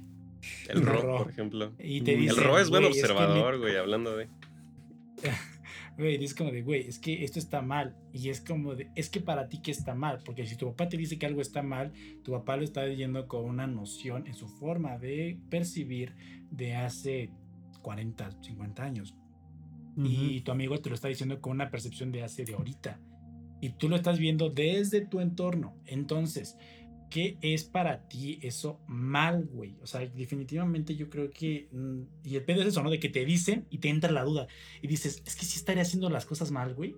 [0.67, 1.17] El Ro, Ro.
[1.23, 1.73] por ejemplo.
[1.79, 4.27] Y te El Ro es buen "Güey, que observador, güey, hablando de.
[5.97, 7.95] Güey, es como de, güey, es que esto está mal.
[8.11, 10.19] Y es como de, es que para ti que está mal.
[10.25, 11.93] Porque si tu papá te dice que algo está mal,
[12.23, 16.13] tu papá lo está diciendo con una noción en su forma de percibir
[16.51, 17.29] de hace
[17.81, 19.15] 40, 50 años.
[19.97, 22.99] Y tu amigo te lo está diciendo con una percepción de hace de ahorita.
[23.61, 25.77] Y tú lo estás viendo desde tu entorno.
[25.85, 26.57] Entonces,
[27.09, 29.75] ¿qué es para ti eso mal, güey?
[29.81, 31.67] O sea, definitivamente yo creo que...
[31.71, 32.89] mm, Y el pedo es eso, ¿no?
[32.89, 34.47] De que te dicen y te entra la duda.
[34.81, 36.95] Y dices, es que sí estaría haciendo las cosas mal, güey.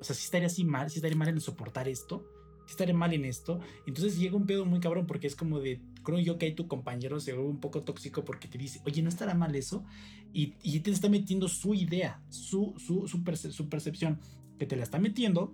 [0.00, 2.24] O sea, sí estaría así mal, sí estaría mal en soportar esto.
[2.66, 3.60] Sí estaría mal en esto.
[3.86, 5.80] Entonces llega un pedo muy cabrón porque es como de...
[6.02, 9.02] Creo yo que ahí tu compañero se vuelve un poco tóxico porque te dice, oye,
[9.02, 9.84] ¿no estará mal eso?
[10.32, 14.20] Y, y te está metiendo su idea, su, su, su, perce- su percepción,
[14.58, 15.52] que te la está metiendo.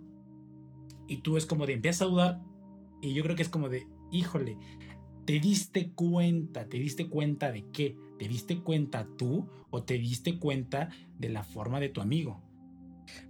[1.08, 2.40] Y tú es como de empiezas a dudar.
[3.02, 4.56] Y yo creo que es como de, híjole,
[5.26, 7.96] te diste cuenta, te diste cuenta de qué?
[8.18, 10.88] ¿Te diste cuenta tú o te diste cuenta
[11.18, 12.42] de la forma de tu amigo?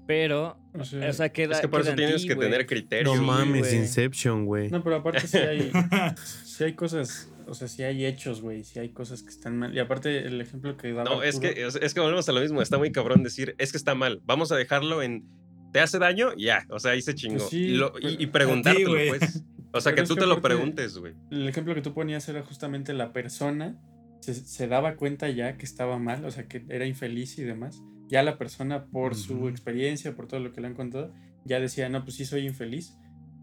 [0.06, 1.54] Pero, O sea, o sea, queda.
[1.56, 3.12] Es que por eso tienes ti, que tener criterio.
[3.14, 3.72] No Sí, mames.
[3.74, 4.70] Inception, güey.
[4.70, 5.70] no, pero aparte sí hay,
[6.44, 9.74] sí hay cosas, o sea, sí hay hechos, güey, sí hay cosas que están mal.
[9.74, 12.40] Y aparte el ejemplo que daba No, es que, es, es que volvemos a lo
[12.40, 12.62] mismo.
[12.62, 14.22] Está muy cabrón decir, es que está mal.
[14.24, 15.24] Vamos a dejarlo en.
[15.72, 16.28] ¿Te hace daño?
[16.38, 16.64] Ya.
[16.70, 17.38] O sea, ahí se chingó.
[17.38, 19.42] Pues sí, y, lo- y- y preguntártelo, pues.
[19.72, 21.14] O sea, Pero que tú te lo preguntes, güey.
[21.30, 23.78] el ejemplo que tú ponías era justamente la persona
[24.20, 27.82] se, se daba cuenta ya que estaba mal, o sea, que era infeliz y demás.
[28.08, 31.12] Ya la persona, por su experiencia, por todo lo que le han contado,
[31.44, 32.96] ya decía, no, pues sí soy infeliz.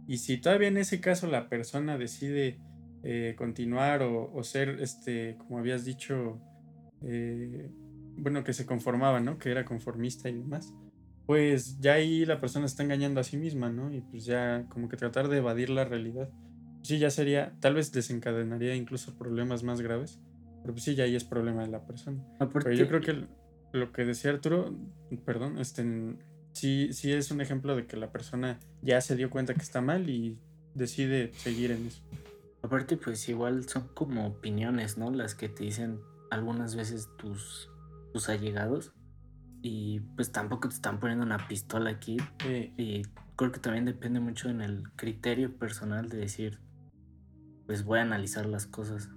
[0.07, 2.59] Y si todavía en ese caso la persona decide
[3.03, 6.39] eh, continuar o, o ser, este, como habías dicho,
[7.01, 7.69] eh,
[8.17, 9.37] bueno, que se conformaba, ¿no?
[9.37, 10.73] Que era conformista y demás.
[11.25, 13.93] Pues ya ahí la persona está engañando a sí misma, ¿no?
[13.93, 16.29] Y pues ya como que tratar de evadir la realidad.
[16.81, 20.19] Sí, ya sería, tal vez desencadenaría incluso problemas más graves.
[20.61, 22.23] Pero pues sí, ya ahí es problema de la persona.
[22.39, 23.27] Aparte, Pero yo creo que
[23.77, 24.73] lo que decía Arturo,
[25.25, 26.17] perdón, este,
[26.53, 29.81] sí, sí es un ejemplo de que la persona ya se dio cuenta que está
[29.81, 30.39] mal y
[30.73, 32.01] decide seguir en eso.
[32.61, 35.11] Aparte, pues igual son como opiniones, ¿no?
[35.11, 35.99] Las que te dicen
[36.31, 37.69] algunas veces tus,
[38.13, 38.93] tus allegados.
[39.65, 42.17] Y pues tampoco te están poniendo una pistola aquí.
[42.77, 43.03] Y
[43.37, 46.59] creo que también depende mucho en el criterio personal de decir,
[47.65, 49.09] pues voy a analizar las cosas.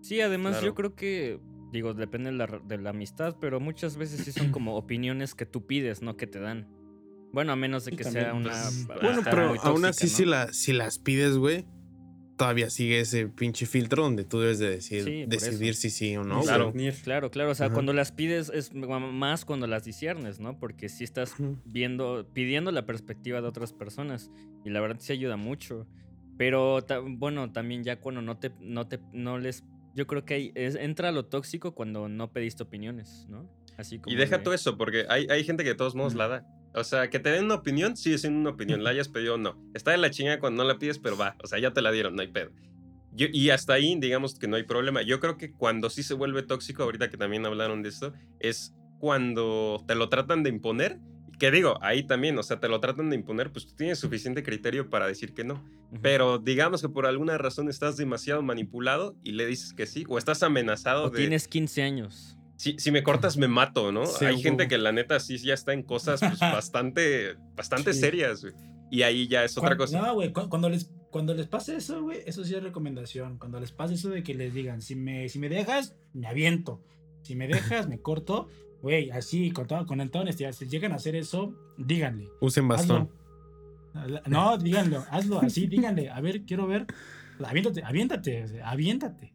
[0.00, 0.66] Sí, además Claro.
[0.66, 1.38] yo creo que,
[1.70, 5.44] digo, depende de la, de la amistad, pero muchas veces sí son como opiniones que
[5.44, 6.66] tú pides, no que te dan.
[7.32, 8.50] Bueno, a menos de que también, sea una...
[8.50, 10.16] pues, Bueno, pero muy aún tóxica, así, ¿no?
[10.16, 11.66] si, la, si las pides, güey,
[12.40, 15.82] todavía sigue ese pinche filtro donde tú debes de decir, Sí, decidir eso.
[15.82, 16.40] si sí o no.
[16.40, 16.72] Claro.
[16.72, 16.90] güey.
[16.92, 17.74] Claro, claro, o sea, Ajá.
[17.74, 20.58] cuando las pides es más cuando las disiernes, ¿no?
[20.58, 21.34] Porque sí estás
[21.66, 24.30] viendo, pidiendo la perspectiva de otras personas
[24.64, 25.86] y la verdad sí ayuda mucho.
[26.38, 26.78] Pero
[27.18, 29.62] bueno, también ya cuando no te, no te, no les,
[29.94, 33.46] yo creo que ahí es- entra lo tóxico cuando no pediste opiniones, ¿no?
[33.76, 36.14] Así como Y deja de- todo eso, porque hay, hay gente que de todos modos
[36.14, 36.18] Mm.
[36.18, 36.46] la da.
[36.74, 38.84] O sea, que te den una opinión, sigue siendo una opinión.
[38.84, 39.60] La hayas pedido o no.
[39.74, 41.36] Está de la chingada cuando no la pides, pero va.
[41.42, 42.50] O sea, ya te la dieron, no hay pedo.
[43.12, 45.02] Yo- y hasta ahí, digamos que no hay problema.
[45.02, 48.72] Yo creo que cuando sí se vuelve tóxico, ahorita que también hablaron de esto, es
[49.00, 50.98] cuando te lo tratan de imponer.
[51.40, 54.42] Que digo, ahí también, o sea, te lo tratan de imponer, pues tú tienes suficiente
[54.42, 55.54] criterio para decir que no.
[55.90, 56.00] Ujú.
[56.02, 60.18] Pero digamos que por alguna razón estás demasiado manipulado y le dices que sí, o
[60.18, 62.36] estás amenazado O de tienes 15 años.
[62.60, 64.04] Si, si me cortas me mato, ¿no?
[64.06, 64.68] Sí, Hay gente poco.
[64.70, 68.00] que la neta sí ya está en cosas pues, bastante, bastante Sí.
[68.00, 68.54] serias, güey.
[68.90, 70.00] Y ahí ya es otra cosa.
[70.00, 73.38] No, güey, cu- cuando les, cuando les pase eso, güey, eso sí es recomendación.
[73.38, 76.82] Cuando les pase eso de que les digan, si me, si me dejas, me aviento.
[77.22, 78.48] Si me dejas, me corto.
[78.82, 82.28] Güey, así, con, todo, con toda honestidad, si llegan a hacer eso, díganle.
[82.40, 83.10] Usen bastón.
[83.94, 84.20] Hazlo.
[84.26, 86.10] No, díganlo, hazlo así, díganle.
[86.10, 86.86] A ver, quiero ver.
[87.44, 89.32] Aviéntate, aviéntate, aviéntate.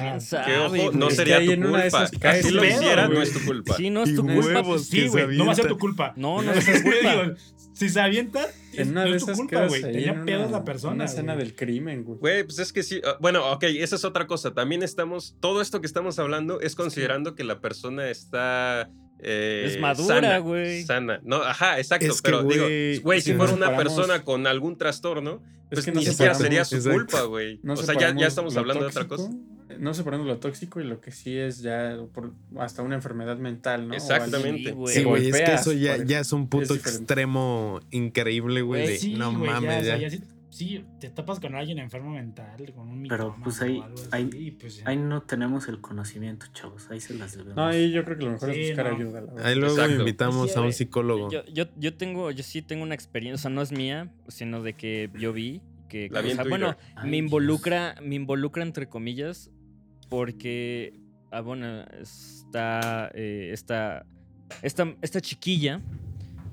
[0.00, 1.08] ¿Quién sabe, Que ojo, no?
[1.08, 1.86] Es sería tu culpa.
[1.86, 3.76] esas caes Si lo pedo, hiciera, no es tu culpa.
[3.76, 4.62] Sí, no es tu culpa.
[4.62, 6.12] pues, sí, güey, no va a ser tu culpa.
[6.16, 7.34] No, no a ser culpa.
[7.74, 9.82] Si se avienta, En una no de es tu esas culpa, güey.
[9.82, 10.94] Tenía una, la persona.
[10.94, 12.18] una escena del crimen, güey.
[12.18, 13.00] Güey, pues es que sí.
[13.04, 14.52] ah, Bueno, ok, esa es otra cosa.
[14.54, 18.90] También estamos, todo esto que estamos hablando es considerando que la persona está
[19.20, 20.82] eh, madura, sana, güey.
[20.84, 21.20] Sana.
[21.24, 22.06] No, ajá, exacto.
[22.06, 22.66] Es que, pero digo,
[23.02, 26.34] güey, si si fuera una persona con algún trastorno, Es pues que no ni siquiera
[26.34, 26.98] sería su Exacto.
[26.98, 27.58] culpa, güey.
[27.62, 29.30] No o sea, ya, ya estamos hablando de otra cosa.
[29.78, 33.88] No separando lo tóxico y lo que sí es ya por- hasta una enfermedad mental,
[33.88, 33.94] ¿no?
[33.94, 34.70] Exactamente.
[34.70, 34.94] Sí, güey.
[34.94, 37.02] Sí, que güey, es que eso ya, ya es un punto diferente.
[37.02, 38.82] extremo increíble, güey.
[38.82, 40.08] Güey, de, Sí, no güey, ya, mames, o sea, ya.
[40.08, 43.82] ya sí, sí, te tapas con alguien enfermo mental, con un Pero, pues, ahí- o
[43.84, 44.82] algo así, ahí- pues.
[44.84, 46.88] Ahí no tenemos el conocimiento, chavos.
[46.90, 47.56] Ahí se las debemos.
[47.56, 48.96] No, ahí yo creo que lo mejor Sí, es buscar no.
[48.96, 49.20] ayuda.
[49.22, 49.46] la verdad.
[49.46, 49.98] Ahí luego Exacto.
[49.98, 51.30] invitamos Sí, a un psicólogo.
[51.30, 54.62] Yo, yo, yo tengo, yo sí tengo una experiencia, o sea, no es mía, sino
[54.62, 56.48] de que yo vi que, o sea, Twitter.
[56.48, 57.24] bueno, Ay, me Dios.
[57.24, 59.50] involucra, me involucra entre comillas,
[60.22, 60.92] porque,
[61.30, 64.04] ah, bueno, está eh, esta,
[64.60, 65.80] esta, esta chiquilla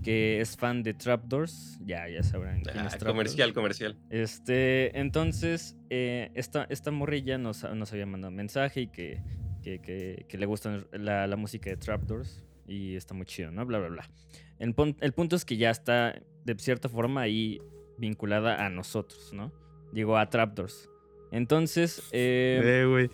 [0.01, 3.12] que es fan de Trapdoors, ya, ya sabrán quién Ah, es Trapdoors.
[3.12, 3.97] comercial, comercial.
[4.10, 9.22] Este, entonces, eh, esta, esta morrilla nos, nos había mandado un mensaje y que,
[9.62, 13.66] que, que- que le gusta la, la música de Trapdoors y está muy chido, ¿no?
[13.66, 14.10] Bla, bla, bla.
[14.57, 17.60] El, el punto es que ya está, de cierta forma, ahí
[17.97, 19.51] vinculada a nosotros, ¿no?
[19.91, 20.89] Digo, a Trapdoors.
[21.32, 23.10] Entonces, eh, Eh,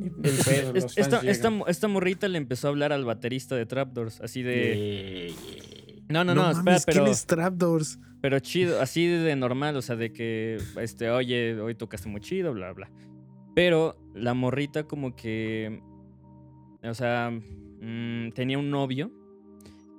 [0.44, 0.96] pedo, es-
[1.66, 5.32] esta, morrita le empezó a hablar al baterista de Trapdoors, así de...
[5.34, 6.02] Yeah, yeah.
[6.08, 7.02] No, no, no, espera, mames, pero...
[7.04, 7.98] ¿quién es Trapdoors?
[8.20, 12.52] Pero chido, así de normal, o sea, de que, este, oye, hoy tocaste muy chido,
[12.52, 12.90] bla, bla.
[13.54, 15.80] Pero la morrita como que,
[16.82, 19.12] o sea, mm, tenía un novio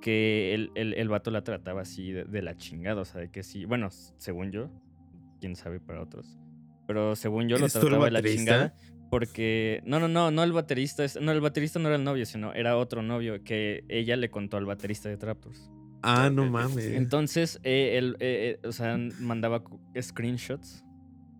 [0.00, 3.30] que el, el, el vato la trataba así de, de la chingada, o sea, de
[3.30, 4.70] que sí, bueno, según yo,
[5.40, 6.38] quién sabe para otros,
[6.86, 8.74] pero según yo lo ¿Eres tú el trataba de la chingada.
[9.12, 12.24] Porque, no, no, no, no el baterista, es- no, el baterista no era el novio,
[12.24, 15.70] sino era otro novio que ella le contó al baterista de Traptors.
[16.02, 16.86] Ah, no mames.
[16.96, 19.62] Entonces, eh, él, eh, eh, o sea, mandaba
[20.00, 20.82] screenshots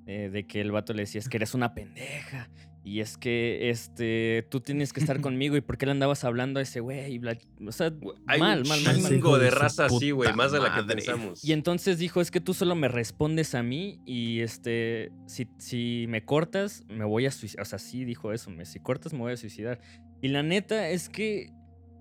[0.07, 2.51] eh, de que el vato le decía, es que eres una pendeja.
[2.85, 5.57] Y es que este, tú tienes que estar conmigo.
[5.57, 7.21] ¿Y por qué le andabas hablando a ese güey?
[7.67, 7.93] O sea,
[8.27, 9.41] Hay mal, un mal, mal, mal.
[9.41, 10.97] De raza así, güey, más de la que madre.
[10.97, 11.45] pensamos.
[11.45, 16.07] Y entonces dijo, es que tú solo me respondes a mí y este, si, si
[16.09, 17.63] me cortas, me voy a suicidar.
[17.63, 19.81] O sea, sí dijo eso, me, si cortas me voy a suicidar.
[20.21, 21.53] Y la neta es que,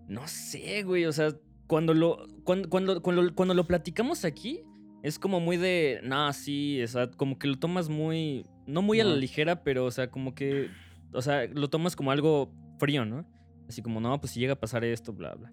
[0.07, 1.35] no sé, güey, o sea,
[1.67, 4.61] cuando lo, cuando, cuando, cuando, cuando lo platicamos aquí,
[5.03, 8.99] es como muy de, no, sí, o sea, como que lo tomas muy, no muy
[8.99, 10.69] a la ligera, pero, o sea, como que,
[11.13, 13.25] o sea, lo tomas como algo frío, ¿no?
[13.69, 15.51] Así como, no, pues si llega a pasar esto, bla, bla.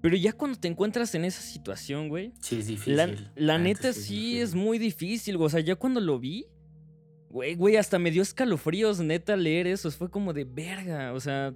[0.00, 2.96] Pero ya cuando te encuentras en esa situación, güey, Sí, es difícil.
[2.96, 5.46] la, la neta sí es muy difícil, güey.
[5.46, 6.46] O sea, ya cuando lo vi,
[7.30, 9.90] güey, güey, hasta me dio escalofríos, neta, leer eso.
[9.90, 11.12] Fue como de verga.
[11.14, 11.52] O sea,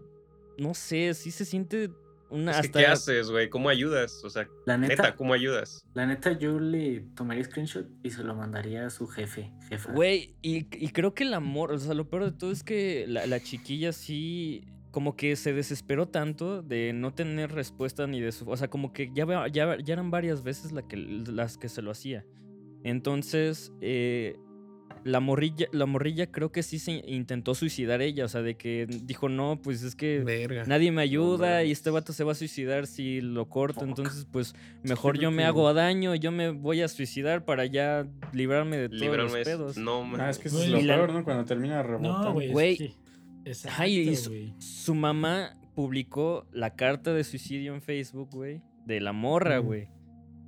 [0.59, 1.89] no sé, sí se siente
[2.33, 2.53] una.
[2.53, 3.49] Es que, hasta ¿Qué haces, güey?
[3.51, 4.22] ¿Cómo ayudas?
[4.24, 5.85] O sea, La neta, neta, ¿cómo ayudas?
[5.95, 9.93] la neta, yo le tomaría screenshot y se lo mandaría a su jefe, jefa.
[9.93, 13.05] Güey, y, y creo que el amor, o sea, lo peor de todo es que
[13.09, 14.64] la, la chiquilla sí.
[14.91, 18.51] Como que se desesperó tanto de no tener respuesta ni de su.
[18.51, 21.80] O sea, como que ya, ya, ya eran varias veces la que, las que se
[21.80, 22.26] lo hacía.
[22.85, 24.37] Entonces, eh,
[25.05, 28.25] la morrilla, la morrilla creo que sí se intentó suicidar ella.
[28.25, 30.65] O sea, de que dijo, no, pues es que Verga.
[30.67, 33.81] nadie me ayuda y este vato se va a suicidar si lo corto.
[33.81, 33.89] Fuck.
[33.89, 38.77] Entonces, pues mejor yo me hago daño, yo me voy a suicidar para ya librarme
[38.77, 39.77] de todos Librarme los pedos.
[39.77, 40.21] No, man.
[40.21, 41.25] Ah, es que eso es lo la- peor, ¿no?
[41.25, 42.25] Cuando termina rebotando.
[42.25, 42.95] No, güey.
[43.45, 43.83] Exacto,
[44.59, 49.89] su, mamá publicó la carta de suicidio en Facebook, güey, de la morra, güey.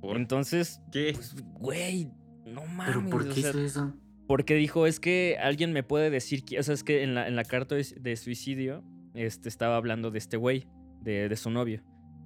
[0.01, 1.11] ¿Por Entonces, qué?
[1.13, 2.09] pues, güey,
[2.45, 2.95] no mames.
[2.95, 3.93] ¿Pero por o qué sea, hizo eso?
[4.27, 7.27] Porque dijo, es que alguien me puede decir, que, o sea, es que en la,
[7.27, 10.67] en la carta de, suicidio este, estaba hablando de este güey,
[11.01, 11.83] de, de su novio.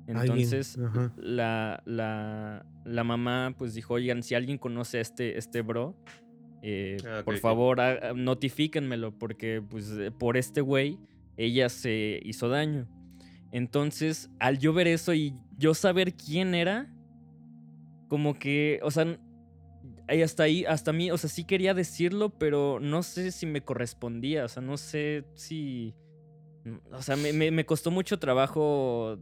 [0.07, 0.79] Entonces,
[1.17, 5.95] la, la, la mamá pues dijo, oigan, si alguien conoce a este, este bro,
[6.61, 7.79] eh, Ah, por favor,
[8.15, 10.99] notifíquenmelo, porque pues eh, por este güey
[11.37, 12.87] ella se hizo daño.
[13.51, 16.93] Entonces, al yo ver eso y yo saber quién era,
[18.07, 19.19] como que, o sea,
[20.09, 23.61] ahí hasta ahí, hasta mí, o sea, sí quería decirlo, pero no sé si me
[23.61, 25.93] correspondía, o sea, no sé si...
[26.91, 29.17] O sea, me, me- me costó mucho trabajo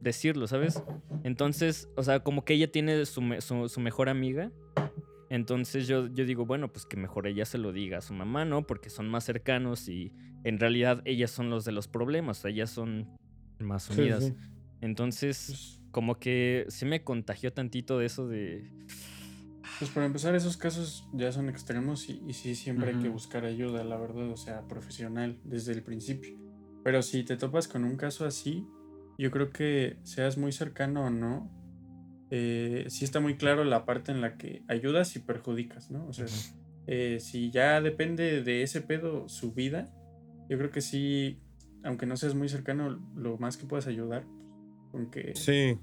[0.00, 0.82] decirlo, ¿sabes?
[1.24, 4.52] Entonces, o sea, como que ella tiene su, su- su mejor amiga.
[5.28, 8.44] Entonces yo, yo digo, bueno, pues que mejor ella se lo diga a su mamá,
[8.44, 8.66] ¿no?
[8.66, 10.12] Porque son más cercanos y
[10.44, 13.08] en realidad ellas son los de los problemas, ellas son
[13.60, 14.24] más unidas.
[14.24, 14.34] sí.
[14.80, 18.70] Entonces, Pues, como que sí me contagió tantito de eso de...
[19.78, 23.44] pues para empezar, esos casos ya son extremos y, y sí, siempre hay que buscar
[23.44, 26.36] ayuda, la verdad, o sea, profesional, desde el principio.
[26.84, 28.66] Pero si te topas con un caso así,
[29.18, 31.50] yo creo que seas muy cercano o no,
[32.30, 36.06] eh, sí está muy claro la parte en la que ayudas y perjudicas, ¿no?
[36.06, 36.26] O sea,
[36.86, 39.92] eh, si ya depende de ese pedo su vida,
[40.48, 41.40] yo creo que sí,
[41.82, 44.26] aunque no seas muy cercano, lo más que puedas ayudar,
[44.90, 45.34] con que...
[45.34, 45.78] Sí,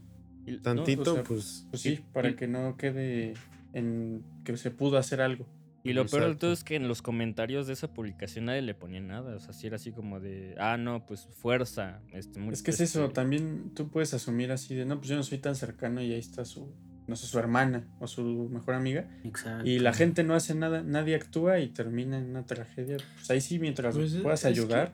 [0.45, 1.67] Y- no, tantito, o sea, pues.
[1.69, 3.33] Pues sí, para que no quede
[3.73, 5.45] en que se pudo hacer algo.
[5.83, 8.73] Y lo peor de todo es que en los comentarios de esa publicación nadie le
[8.75, 9.35] ponía nada.
[9.35, 12.01] O sea, sí era así como de, ah, no, pues fuerza.
[12.11, 15.15] Este, muy- Es que es eso, también tú puedes asumir así de, no, pues yo
[15.15, 16.73] no soy tan cercano y ahí está su,
[17.07, 19.07] no sé, su hermana o su mejor amiga.
[19.23, 19.65] Exacto.
[19.65, 22.97] Y la gente no hace nada, nadie actúa y termina en una tragedia.
[23.15, 24.93] Pues ahí sí, mientras Pues, es- puedas que- ayudar,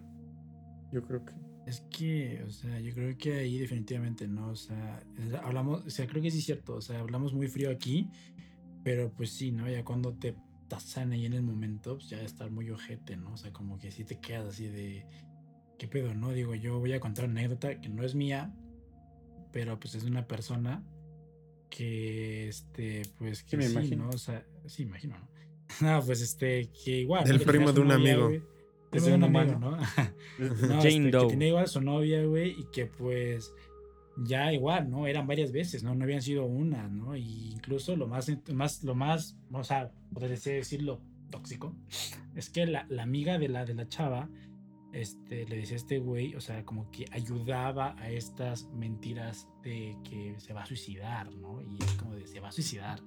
[0.91, 1.34] yo creo que...
[1.65, 5.01] Es que, o sea, yo creo que ahí definitivamente no, o sea,
[5.43, 8.09] hablamos, o sea, creo que sí es cierto, o sea, hablamos muy frío aquí,
[8.84, 9.69] pero pues sí, ¿no?
[9.69, 10.36] Ya cuando te
[10.67, 13.34] tasan ahí en el momento, pues ya estar muy ojete, ¿no?
[13.34, 15.05] O sea, como que sí te quedas así de,
[15.77, 16.31] ¿qué pedo, no?
[16.31, 18.53] Digo, yo voy a contar una anécdota que no es mía,
[19.51, 20.84] pero pues es de una persona
[21.69, 24.05] que, este, pues que Sí, me sí, imagino.
[24.05, 24.09] ¿no?
[24.11, 25.29] O sea, sí, imagino, ¿no?
[25.81, 27.23] No, pues este, que igual.
[27.23, 28.45] Tenía primo de un novia, amigo.
[28.91, 29.59] Es de un amigo.
[29.59, 29.77] ¿no?
[30.39, 31.27] No, Jane este, Doe.
[31.27, 33.53] que tenía igual su novia, güey, y que pues
[34.18, 35.07] ya igual, ¿no?
[35.07, 35.95] Eran varias veces, ¿no?
[35.95, 37.16] No habían sido una, ¿no?
[37.16, 41.76] Y incluso lo más, más, lo más, o sea, podría decirlo tóxico,
[42.36, 44.30] es que la, la amiga de la, de la chava,
[44.91, 49.97] este, le decía a este güey, o sea, como que ayudaba a estas mentiras de
[50.03, 51.64] que se va a suicidar, ¿no?
[51.64, 52.99] Y es como de, se va a suicidar,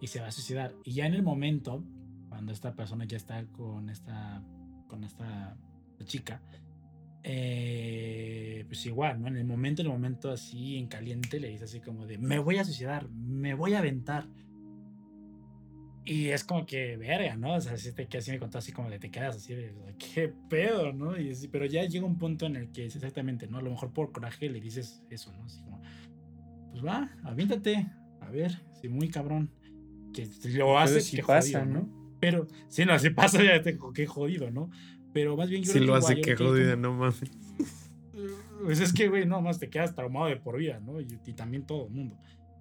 [0.00, 0.74] y se va a suicidar.
[0.84, 1.84] Y ya en el momento,
[2.30, 4.42] cuando esta persona ya está con esta,
[4.88, 5.58] con esta
[6.04, 6.40] chica,
[7.28, 9.26] eh, pues igual, ¿no?
[9.26, 12.38] En el momento, en el momento así, en caliente, le dice así como de, me
[12.38, 14.28] voy a suicidar, me voy a aventar.
[16.04, 17.54] Y es como que, verga, ¿no?
[17.54, 19.74] O sea, si te quedas así, me contó así como de, te quedas así de,
[19.98, 21.20] qué pedo, ¿no?
[21.20, 23.58] Y así, pero ya llega un punto en el que es exactamente, ¿no?
[23.58, 25.42] A lo mejor por coraje le dices eso, ¿no?
[25.46, 25.82] Así como,
[26.70, 29.50] pues va, aviéntate, a ver, si muy cabrón.
[30.14, 32.16] Que lo hace, sí qué pasa, jodido, ¿no?
[32.20, 34.70] Pero, sí, no, si pasa, ya te qué jodido, ¿no?
[35.16, 37.20] Pero más bien yo Si creo lo que hace, que jodida, no mames.
[38.62, 41.00] pues es que, güey, no más te quedas traumado de por vida, ¿no?
[41.00, 42.16] Y, y también todo el mundo.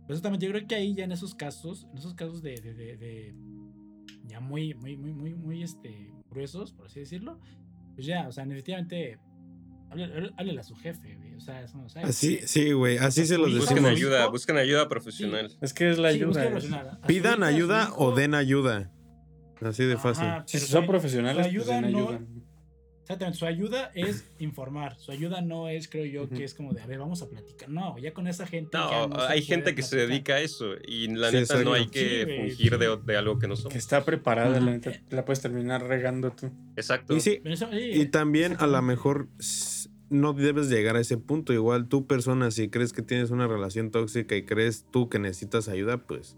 [0.07, 2.73] Pues exactamente, yo creo que ahí ya en esos casos, en esos casos de, de,
[2.73, 3.35] de- de
[4.27, 7.39] ya muy, muy, muy, muy, muy, este, gruesos, por así decirlo,
[7.95, 9.17] pues ya, o sea, definitivamente,
[9.89, 12.05] háblale, háblale a su jefe, güey, o sea, eso no sabe.
[12.05, 13.69] Así, sí, güey, así se los decimos.
[13.69, 15.51] Busquen ayuda, busquen ayuda profesional.
[15.59, 17.01] Es que es la Sí, ayuda.
[17.05, 18.91] Pidan ayuda o den ayuda.
[19.61, 20.25] Así de fácil.
[20.45, 22.21] Si pero son profesionales, pues ayuda den no- ayuda.
[23.05, 24.97] Exactamente, su ayuda es informar.
[24.97, 27.69] Su ayuda no es, creo yo, que es como de, a ver, vamos a platicar.
[27.69, 28.71] No, ya con esa gente.
[28.73, 31.87] ya No, hay gente que se dedica a eso y la Sí, neta no hay
[31.87, 33.01] que Sí, fungir de, sí.
[33.05, 33.75] de algo que no Que somos.
[33.75, 36.49] está preparada, la neta, la puedes terminar regando tú.
[36.75, 37.15] Exacto.
[37.15, 37.41] Y sí,
[37.93, 39.27] y también a lo mejor
[40.09, 41.53] no debes llegar a ese punto.
[41.53, 45.67] Igual tú, persona, si crees que tienes una relación tóxica y crees tú que necesitas
[45.67, 46.37] ayuda, pues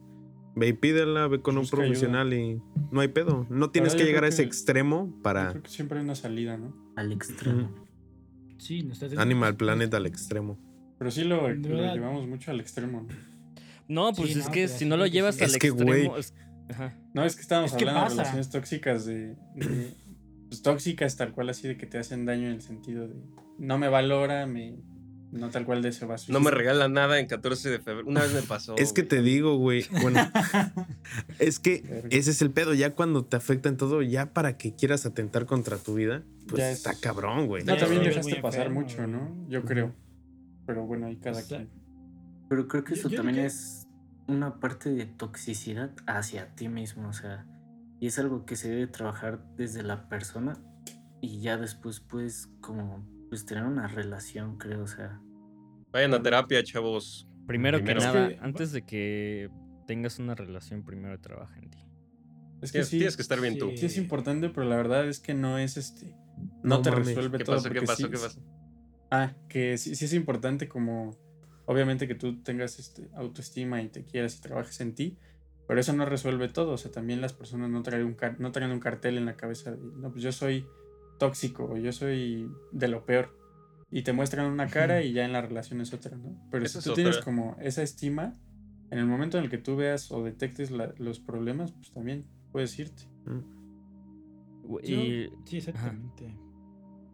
[0.57, 1.71] ve y pídela, ve con un ayuda.
[1.77, 3.45] profesional y no hay pedo.
[3.49, 6.03] No tienes yo que llegar a ese que- extremo Yo para creo que siempre hay
[6.03, 6.73] una salida, ¿no?
[6.95, 7.73] Al extremo.
[8.57, 10.57] Sí, no estás Animal Planet al extremo.
[10.97, 13.07] Pero sí lo, lo llevamos mucho al extremo, ¿no?
[13.87, 16.17] No, pues Sí, es no, que si no lo que llevas al que, extremo.
[16.17, 16.33] es-
[16.69, 16.97] Ajá.
[17.13, 18.15] No, es que estábamos Es que hablando de pasa.
[18.23, 19.93] relaciones tóxicas, de, de-
[20.49, 23.15] pues, tóxicas tal cual así de que te hacen daño en el sentido de
[23.59, 24.75] no me valora, me
[25.31, 26.31] no tal cual de ese vaso.
[26.31, 28.07] No me regala nada en 14 de febrero.
[28.07, 28.75] Una vez me pasó.
[28.77, 29.09] Es que güey.
[29.09, 29.85] te digo, güey.
[30.01, 30.19] Bueno,
[31.39, 32.73] es que ese es el pedo.
[32.73, 36.59] Ya cuando te afecta en todo, ya para que quieras atentar contra tu vida, pues
[36.61, 37.63] Ya es- está cabrón, güey.
[37.63, 39.47] No, Ya, también dejaste pasar enfermo, mucho, ¿no?
[39.49, 39.93] Yo creo.
[40.65, 41.69] Pero bueno, ahí cada O sea, quien.
[42.49, 43.87] Pero creo que eso yo también es
[44.27, 47.45] una parte de toxicidad hacia ti mismo, o sea,
[47.99, 50.57] y es algo que se debe trabajar desde la persona
[51.21, 55.19] y ya después puedes como pues tener una relación, creo, o sea,
[55.91, 57.27] Vayan a terapia, chavos.
[57.47, 57.99] Primero, Primero.
[58.01, 59.49] que nada, que- antes de que
[59.87, 61.77] tengas una relación, primero trabaja en ti.
[62.61, 63.69] Es que Tienes, sí, tienes que estar bien tú.
[63.71, 63.77] sí.
[63.77, 66.07] sí es importante, pero la verdad es que no es este.
[66.61, 67.07] No, No te mames.
[67.07, 67.55] resuelve ¿Qué todo.
[67.57, 67.69] pasó?
[67.69, 67.95] ¿Qué pasó?
[67.95, 68.41] sí- ¿Qué pasó?
[69.11, 71.15] Ah, que sí, sí es importante como,
[71.65, 75.17] obviamente que tú tengas este, autoestima y te quieras y trabajes en ti,
[75.67, 78.51] pero eso no resuelve todo, o sea, también las personas no traen un, car- no
[78.51, 80.65] traen un cartel en la cabeza de, no, pues yo soy
[81.17, 83.35] tóxico, o yo soy de lo peor,
[83.91, 86.35] y te muestran una cara y ya en la relación es otra, ¿no?
[86.51, 88.33] Pero Esa si tú tienes como esa estima,
[88.91, 92.25] en el momento en el que tú veas o detectes la- los problemas, pues también
[92.51, 93.03] puedes irte.
[94.83, 96.35] Yo- Sí, exactamente.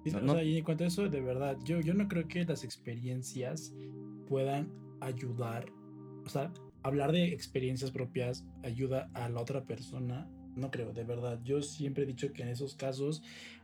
[0.06, 2.28] Y, No, o sea, y en cuanto a eso, de verdad, yo, yo no creo
[2.28, 3.74] que las experiencias
[4.28, 5.66] puedan ayudar.
[6.26, 6.52] O sea,
[6.82, 10.28] hablar de experiencias propias ayuda a la otra persona.
[10.56, 11.40] No creo, de verdad.
[11.44, 13.24] Yo siempre he dicho que en esos casos,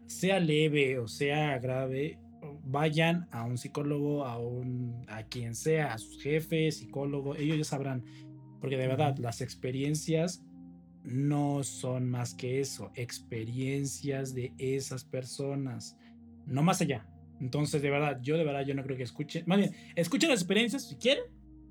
[0.10, 2.18] sea leve o sea grave,
[2.64, 7.64] vayan a un psicólogo, a un a quien sea, a sus jefes, psicólogo, ellos ya
[7.64, 8.04] sabrán.
[8.60, 10.44] Porque de verdad, las experiencias
[11.04, 15.96] no son más que eso, experiencias de esas personas,
[16.46, 17.08] no más allá.
[17.40, 19.44] Entonces, de verdad, yo de verdad, yo no creo que escuchen.
[19.48, 21.24] Más bien, escuchen las experiencias si quieren,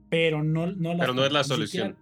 [0.09, 1.01] pero no, no las.
[1.01, 1.97] Pero no es la siquiera-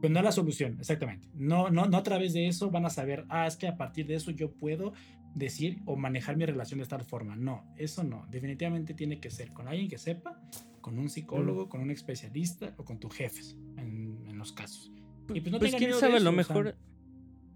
[0.00, 1.28] Pues no es la solución, exactamente.
[1.34, 4.06] No, no, no a través de eso van a saber, ah, es que a partir
[4.06, 4.92] de eso yo puedo
[5.34, 7.34] decir o manejar mi relación de tal forma.
[7.36, 8.26] No, eso no.
[8.30, 10.40] Definitivamente tiene que ser con alguien que sepa,
[10.80, 14.92] con un psicólogo, con un especialista o con tus jefes, en, en los casos.
[15.34, 16.76] Y pues no pues tengan quién sabe, a eso, lo o sea, mejor.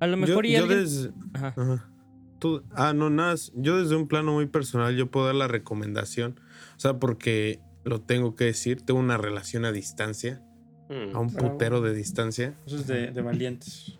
[0.00, 0.78] A lo Yo, mejor y yo alguien.
[0.80, 1.54] desde, Ajá.
[1.56, 1.90] Ajá.
[2.38, 3.36] Tú- ah, no, nada.
[3.54, 6.40] Yo desde un plano muy personal, yo puedo dar la recomendación.
[6.76, 10.42] O sea, porque lo tengo que decir, tengo una relación a distancia,
[10.90, 11.16] Mm.
[11.16, 11.52] a un Bravo.
[11.52, 12.54] putero de distancia.
[12.66, 13.94] Eso es de, de valientes.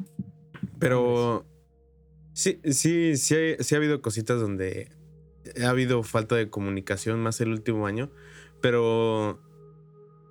[0.79, 1.47] Pero
[2.33, 4.91] sí, sí, sí, ha- sí ha habido cositas donde
[5.63, 8.11] ha habido falta de comunicación más el último año.
[8.61, 9.41] Pero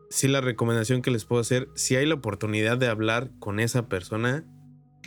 [0.10, 3.88] sí la recomendación que les puedo hacer, si hay la oportunidad de hablar con esa
[3.88, 4.44] persona,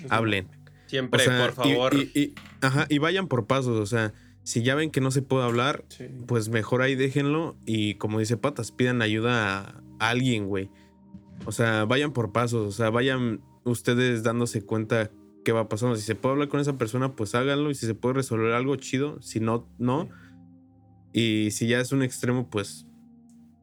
[0.09, 0.47] hablen.
[0.47, 1.95] O Siempre, sea, por y- favor.
[1.95, 3.79] Y, y- ajá, y vayan por pasos.
[3.79, 6.07] O sea, si ya ven que no se puede hablar, Sí.
[6.27, 7.57] pues mejor ahí déjenlo.
[7.67, 10.69] Y como dice Patas, pidan ayuda a, a alguien, güey.
[11.45, 12.67] O sea, vayan por pasos.
[12.67, 15.11] O sea, vayan ustedes dándose cuenta
[15.45, 15.97] qué va pasando.
[15.97, 17.71] Si se puede hablar con esa persona, pues háganlo.
[17.71, 19.21] Y si se puede resolver algo, chido.
[19.21, 20.09] Si no, no.
[21.13, 22.87] Y si ya es un extremo, pues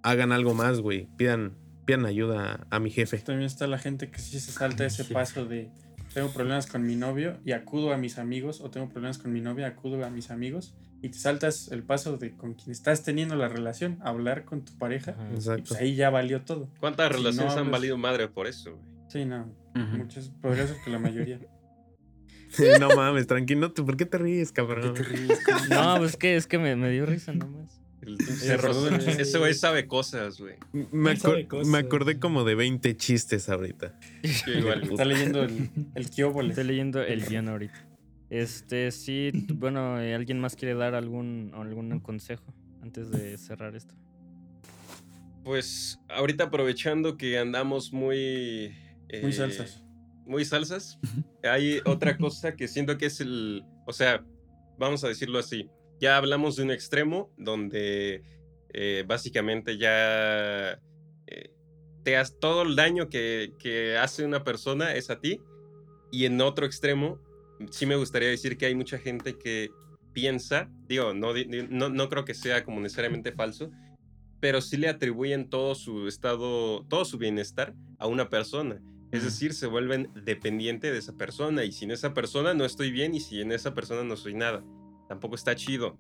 [0.04, 1.08] hagan algo más, güey.
[1.18, 3.18] Pidan, pidan ayuda a, a mi jefe.
[3.20, 5.72] También está la gente que sí se salta ese paso de
[6.14, 9.42] tengo problemas con mi novio y acudo a mis amigos o tengo problemas con mi
[9.42, 13.36] novia, acudo a mis amigos y te saltas el paso de con quien estás teniendo
[13.36, 15.30] la relación, hablar con tu pareja Ajá.
[15.32, 15.64] y Exacto.
[15.70, 16.70] pues ahí ya valió todo.
[16.80, 18.84] ¿Cuántas si relaciones no han hablas- valido madre por eso, güey?
[19.08, 19.98] Sí, no, Ujú.
[19.98, 21.40] muchas, podría ser que la mayoría.
[22.80, 23.74] no mames, tranquilo.
[23.74, 24.94] ¿Por qué te ríes, cabrón?
[25.70, 27.80] No, pues que es que me, me dio risa nomás.
[28.02, 28.18] El-.
[28.20, 30.56] Ese güey sabe cosas, güey.
[30.92, 31.68] Me, Él sabe acor- cosas.
[31.68, 34.00] me acordé como de 20 chistes ahorita.
[34.24, 34.84] Sí, igual.
[34.84, 36.50] Está leyendo el, el Kióbole.
[36.50, 37.86] Estoy leyendo el guion ahorita.
[38.30, 43.96] Este, sí, bueno, eh, ¿alguien más quiere dar algún, algún consejo antes de cerrar esto?
[45.44, 48.76] Pues ahorita aprovechando que andamos muy...
[49.22, 49.84] Muy eh, salsas.
[50.26, 51.00] Muy salsas.
[51.44, 53.64] Hay otra cosa que siento que es el...
[53.88, 54.24] O sea,
[54.78, 55.70] vamos a decirlo así.
[56.00, 58.22] Ya hablamos de un extremo donde
[58.74, 60.80] eh, básicamente ya
[61.26, 61.52] eh,
[62.04, 65.42] te has, todo el daño que, que hace una persona es a ti.
[66.12, 67.20] Y en otro extremo,
[67.72, 69.70] sí me gustaría decir que hay mucha gente que
[70.14, 71.34] piensa, digo, no,
[71.70, 73.72] no, no creo que sea como necesariamente falso,
[74.40, 78.82] pero sí le atribuyen todo su estado, todo su bienestar a una persona.
[79.12, 83.16] Es decir, se vuelven dependiente de esa persona y sin esa persona no estoy bien
[83.16, 84.64] y sin esa persona no soy nada.
[85.08, 85.98] Tampoco está chido.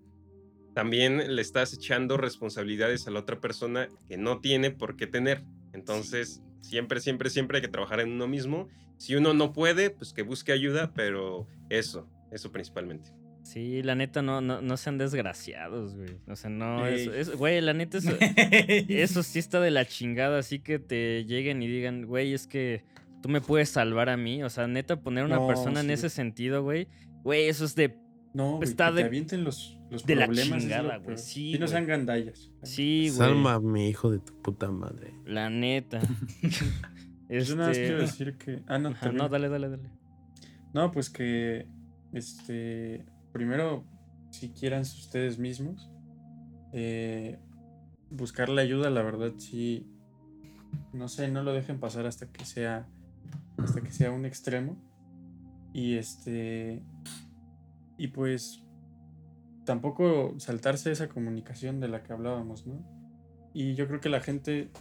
[0.75, 5.43] También le estás echando responsabilidades a la otra persona que no tiene por qué tener.
[5.73, 8.67] Entonces, siempre, siempre, siempre hay que trabajar en uno mismo.
[8.97, 13.11] Si uno no puede, pues que busque ayuda, pero eso, eso principalmente.
[13.43, 16.17] Sí, la neta, no, no, no sean desgraciados, güey.
[16.27, 18.11] O sea, no, eso- es- güey, la neta, eso,
[18.89, 22.83] eso sí está de la chingada, así que te lleguen y digan, güey, es que
[23.23, 24.43] tú me puedes salvar a mí.
[24.43, 26.87] O sea, neta, poner a una No, persona en ese sentido, güey,
[27.23, 27.95] güey, eso es de...
[28.33, 31.59] No, güey, Está que de- te avienten los, los de la chingada, güey, sí, Y
[31.59, 32.51] no sean gandallas.
[32.63, 33.17] Sí, güey.
[33.17, 35.13] Salma, mi hijo de tu puta madre.
[35.25, 35.99] La neta.
[37.29, 38.63] Yo nada más Este, quiero decir que.
[38.67, 39.89] Ah, no, ajá, no, dale, dale, dale.
[40.73, 41.67] No, pues que.
[42.13, 43.05] Este.
[43.31, 43.85] Primero,
[44.31, 45.89] si quieran ustedes mismos.
[46.73, 47.39] eh,
[48.11, 49.87] buscar la ayuda, la verdad, sí.
[50.93, 52.87] No sé, no lo dejen pasar hasta que sea.
[53.57, 54.77] Hasta que sea un extremo.
[55.73, 56.83] Y este.
[57.97, 58.63] Y pues.
[59.69, 62.83] Tampoco saltarse esa comunicación de la que hablábamos, ¿no?
[63.53, 64.71] Y yo creo que la gente,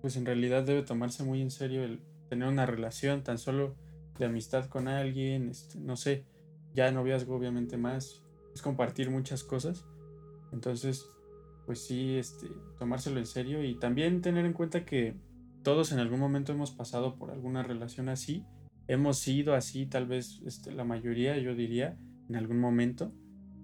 [0.00, 3.76] pues en realidad debe tomarse muy en serio el tener una relación tan solo
[4.18, 6.24] de amistad con alguien, este, no sé,
[6.74, 9.86] ya noviazgo obviamente más, es compartir muchas cosas.
[10.52, 11.06] Entonces,
[11.64, 12.48] pues sí, este,
[12.80, 15.14] tomárselo en serio y también tener en cuenta que
[15.62, 18.44] todos en algún momento hemos pasado por alguna relación así,
[18.88, 21.96] hemos sido así, tal vez este, la mayoría, yo diría,
[22.28, 23.12] en algún momento.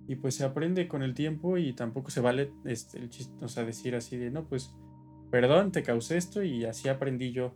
[0.09, 3.49] Y pues se aprende con el tiempo y tampoco se vale este, el chiste, o
[3.49, 4.75] sea, decir así de, no, pues,
[5.31, 7.55] perdón, te causé esto y así aprendí yo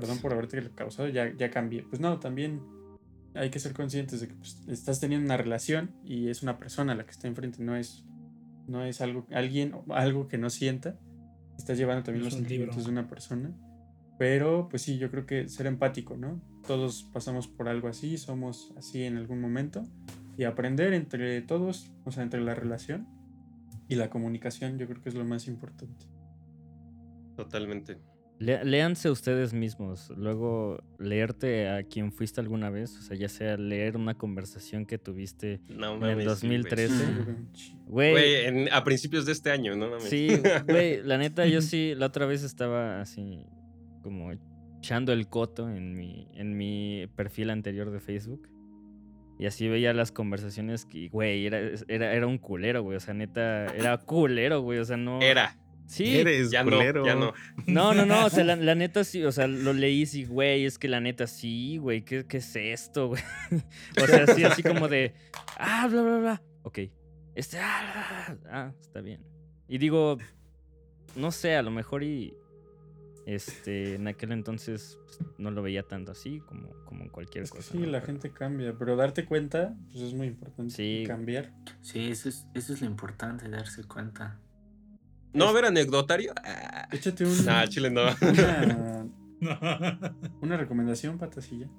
[0.00, 1.82] perdón por haberte causado, ya, ya cambié.
[1.82, 2.62] Pues no, también
[3.34, 6.94] hay que ser conscientes de que pues, estás teniendo una relación y es una persona
[6.94, 8.04] la que está enfrente, no es,
[8.66, 10.98] no es algo, alguien algo que no sienta.
[11.58, 12.92] Estás llevando también los es un sentimientos libro.
[12.92, 13.54] de una persona.
[14.18, 16.40] Pero pues sí, yo creo que ser empático, ¿no?
[16.66, 19.82] Todos pasamos por algo así, somos así en algún momento.
[20.40, 23.06] Y aprender entre todos, o sea, entre la relación
[23.88, 26.06] y la comunicación, yo creo que es lo más importante.
[27.36, 27.98] Totalmente.
[28.38, 30.10] Le- léanse ustedes mismos.
[30.16, 32.96] Luego, leerte a quien fuiste alguna vez.
[32.98, 35.60] O sea, ya sea leer una conversación que tuviste.
[35.68, 36.18] No el mames.
[36.20, 36.94] sí, 2013.
[37.04, 37.36] güey.
[37.86, 38.10] Güey.
[38.12, 40.04] Güey, en- a principios de este año, ¿no mames?
[40.04, 40.28] Sí,
[40.68, 41.02] güey.
[41.02, 43.44] La neta, yo sí, la otra vez estaba así,
[44.02, 44.30] como
[44.78, 48.48] echando el coto en mi, en mi perfil anterior de Facebook.
[49.40, 52.98] Y así veía las conversaciones que, güey, era, era, era un culero, güey.
[52.98, 54.78] O sea, neta, era culero, güey.
[54.80, 55.18] O sea, no.
[55.22, 55.56] Era.
[55.86, 56.18] Sí.
[56.18, 57.00] Eres Ya culero.
[57.00, 57.32] no, ya no.
[57.66, 60.66] No, no, no, o sea, la, la neta sí, o sea, lo leí y güey,
[60.66, 63.22] es que la neta sí, güey, ¿qué, qué es esto, güey?
[64.02, 65.14] O sea, sí, así como de,
[65.56, 66.78] ah, bla, bla, bla, ok,
[67.34, 69.24] este, ah, bla, bla, ah, está bien.
[69.68, 70.18] Y digo,
[71.16, 72.34] no sé, a lo mejor y,
[73.34, 77.50] este, en aquel entonces pues, no lo veía tanto así como, como en cualquier Es
[77.50, 77.72] que cosa.
[77.72, 77.86] sí, ¿no?
[77.86, 80.74] la Pero- gente cambia, pero darte cuenta pues es muy importante.
[80.74, 81.04] Sí.
[81.06, 81.52] Cambiar.
[81.80, 84.38] Sí, eso es, eso es lo importante, darse cuenta.
[85.32, 86.32] ¿No a haber anecdotario?
[86.44, 86.88] Ah.
[86.90, 88.02] Échate un, Nah, chile no.
[88.20, 89.06] una,
[90.40, 91.68] una recomendación, patasilla.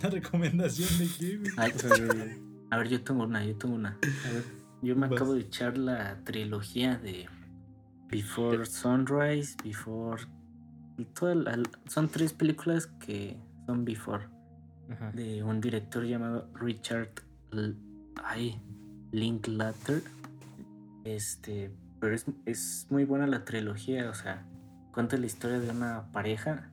[0.00, 1.50] ¿Una recomendación de qué, güey?
[1.56, 3.90] Ay, O sea, de- a ver, yo tengo una, yo tengo una.
[3.90, 4.44] a ver,
[4.82, 5.16] Yo me Vas.
[5.16, 7.26] acabo de echar la trilogía de
[8.10, 10.22] Before Sunrise, Before...
[11.14, 13.36] toda la- son tres películas que
[13.66, 14.26] son Before,
[14.90, 15.12] Ajá.
[15.12, 17.10] de un director llamado Richard
[17.52, 17.74] L-
[18.24, 18.60] ay,
[19.12, 20.02] Linklater.
[21.04, 24.46] Este, pero es, es muy buena la trilogía, o sea,
[24.92, 26.70] cuenta la historia de una pareja,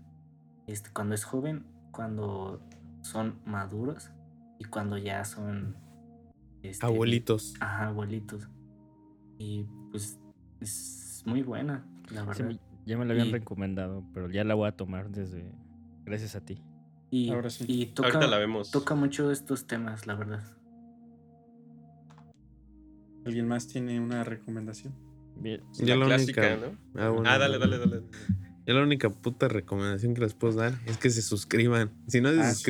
[0.68, 2.62] este, cuando es joven, cuando
[3.02, 4.10] son maduros
[4.60, 5.76] y cuando ya son...
[6.64, 7.54] este, Abuelitos.
[7.60, 8.48] Ajá, abuelitos.
[9.38, 10.18] Y pues
[10.62, 12.52] es muy buena, la verdad.
[12.86, 15.52] ya me lo habían Y- recomendado, pero ya la voy a tomar desde,
[16.06, 16.62] gracias a ti.
[17.12, 17.66] y, ahora sí.
[17.68, 18.72] y toca, Ahorita la vemos.
[18.72, 20.44] toca mucho estos temas, la verdad.
[23.26, 24.94] ¿Alguien más tiene una recomendación?
[25.38, 25.62] Bien.
[25.80, 27.02] Yo la la clásica, única- ¿no?
[27.02, 28.04] Ah, bueno, Ah, dale, dale, dale.
[28.68, 31.92] Yo la única puta recomendación que les puedo dar es que se suscriban.
[32.08, 32.64] Si no se Ah, sí.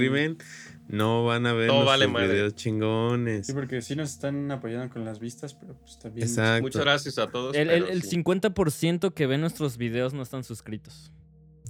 [0.87, 2.27] No van a ver Todo los vale madre.
[2.33, 3.47] videos chingones.
[3.47, 6.27] Sí, porque sí nos están apoyando con las vistas, pero pues también.
[6.27, 6.61] Exacto.
[6.63, 7.55] Muchas gracias a todos.
[7.55, 8.17] El, el, pero el sí.
[8.23, 11.11] 50% que ve nuestros videos no están suscritos.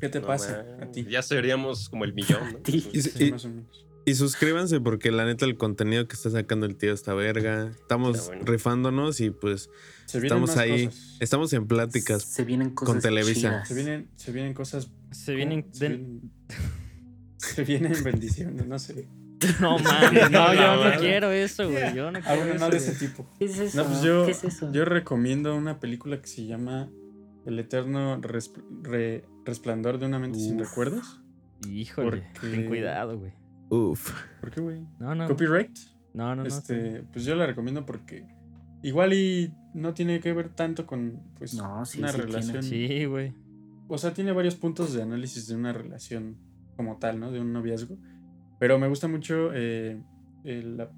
[0.01, 1.05] ¿Qué te No pasa a ti?
[1.09, 2.59] Ya seríamos como el millón, ¿no?
[2.63, 2.85] ti.
[2.91, 3.81] Y- Sí, y- más o menos.
[4.07, 7.71] Y suscríbanse porque la neta el contenido que está sacando el tío está verga.
[7.71, 8.43] Estamos bueno.
[8.45, 9.71] rifándonos y pues
[10.05, 10.85] Se vienen estamos ahí.
[10.85, 11.17] cosas.
[11.19, 12.21] Estamos en pláticas.
[12.21, 13.33] Se vienen cosas Televisa.
[13.39, 13.67] chidas.
[13.67, 14.91] Se vienen, se vienen cosas.
[15.11, 15.61] Se vienen...
[15.63, 15.73] ¿cómo?
[15.73, 16.31] Se vienen,
[17.37, 19.07] se vienen bendiciones, no sé.
[19.59, 21.93] No mames, no, yo no quiero eso, güey.
[21.93, 23.27] Yo no Ah, quiero bueno, no eso, de ese tipo.
[23.37, 23.77] ¿Qué es eso?
[23.83, 24.71] No, pues yo, ¿Qué es eso?
[24.71, 26.89] yo recomiendo una película que se llama
[27.45, 31.21] El eterno Resp- Re- resplandor de una mente sin recuerdos.
[31.69, 33.33] Híjole, Porque- ten cuidado, güey.
[33.69, 34.11] Uf.
[34.39, 34.81] ¿Por qué, güey?
[34.99, 35.27] No, no.
[35.27, 35.77] ¿Copyright?
[36.13, 36.47] No, no, no.
[36.47, 38.25] este, pues yo la recomiendo porque
[38.83, 42.31] igual y no tiene que ver tanto con pues No, sí, una sí tiene.
[42.31, 42.63] relación.
[42.63, 43.33] Sí, güey.
[43.89, 46.37] O sea, tiene varios puntos de análisis de una relación
[46.75, 47.31] como tal, ¿no?
[47.31, 47.97] De un noviazgo.
[48.59, 50.01] Pero me gusta mucho eh,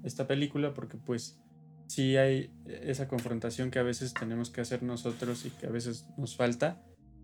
[0.04, 1.40] esta película porque pues
[1.86, 6.06] sí hay esa confrontación que a veces tenemos que hacer nosotros y que a veces
[6.16, 6.82] nos falta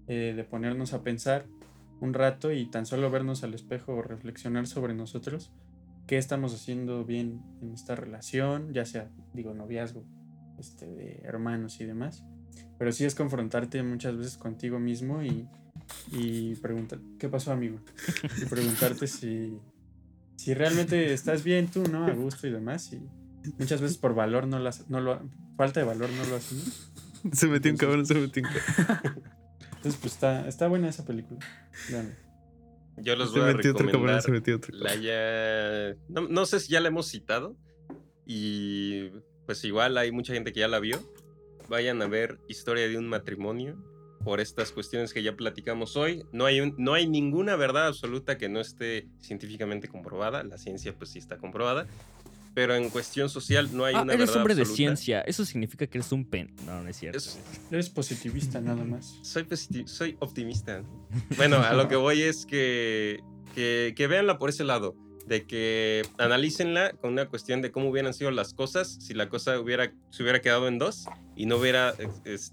[0.08, 1.46] eh, de ponernos a pensar
[2.00, 5.52] un rato y tan solo vernos al espejo o reflexionar sobre nosotros,
[6.06, 10.04] qué estamos haciendo bien en esta relación, ya sea, digo, noviazgo,
[10.58, 12.24] este, de hermanos y demás.
[12.78, 15.48] Pero sí es confrontarte muchas veces contigo mismo y,
[16.12, 17.78] y preguntar, ¿qué pasó, amigo?
[18.40, 19.58] Y preguntarte si,
[20.36, 22.06] si realmente estás bien tú, ¿no?
[22.06, 22.92] A gusto y demás.
[22.92, 23.00] Y
[23.58, 25.20] muchas veces por valor no, las, no lo,
[25.56, 26.90] falta de valor no lo hacemos.
[27.32, 29.22] Se metió un cabrón, se metió un cabrón.
[29.76, 31.40] Entonces, pues está, está buena esa película.
[31.90, 32.14] Véanla.
[32.98, 35.96] Yo Se voy a metió otro cabrón, recomendar se metió otro la ya...
[36.08, 37.56] No, no sé si ya la hemos citado.
[38.26, 39.10] Y
[39.46, 41.00] pues igual hay mucha gente que ya la vio.
[41.68, 43.82] Vayan a ver Historia de un matrimonio.
[44.24, 46.24] Por estas cuestiones que ya platicamos hoy.
[46.32, 50.42] No hay, un- no hay ninguna verdad absoluta que no esté científicamente comprobada.
[50.42, 51.86] La ciencia pues sí está comprobada.
[52.54, 54.76] Pero en cuestión social no hay Ah, una eres verdad hombre de absoluta.
[54.76, 55.20] ciencia.
[55.22, 56.54] Eso significa que eres un pen.
[56.64, 57.18] No, no es cierto.
[57.18, 57.38] Es-
[57.70, 59.18] Eres positivista nada más.
[59.22, 59.46] soy,
[59.86, 60.82] soy optimista.
[61.36, 63.20] Bueno, a lo que voy es que,
[63.56, 64.94] que, que véanla por ese lado,
[65.26, 69.58] de que analícenla con una cuestión de cómo hubieran sido las cosas si la cosa
[69.58, 71.92] hubiera, se hubiera quedado en dos y no hubiera,
[72.24, 72.52] ex-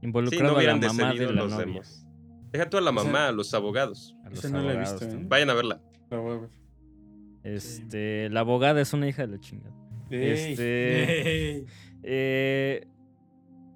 [0.00, 1.66] este, sí, Involucrado no a la mamá de la los novia.
[1.66, 2.06] demos.
[2.52, 4.16] Deja tú a la O sea, mamá, a los abogados.
[4.24, 5.24] A los Esa no la he abogados visto, ¿eh?
[5.28, 5.80] Vayan a verla.
[6.10, 6.50] La voy a ver.
[7.44, 9.74] Este, la abogada es una hija de la chingada.
[10.10, 11.66] Ey, Este, Ey.
[12.02, 12.86] eh,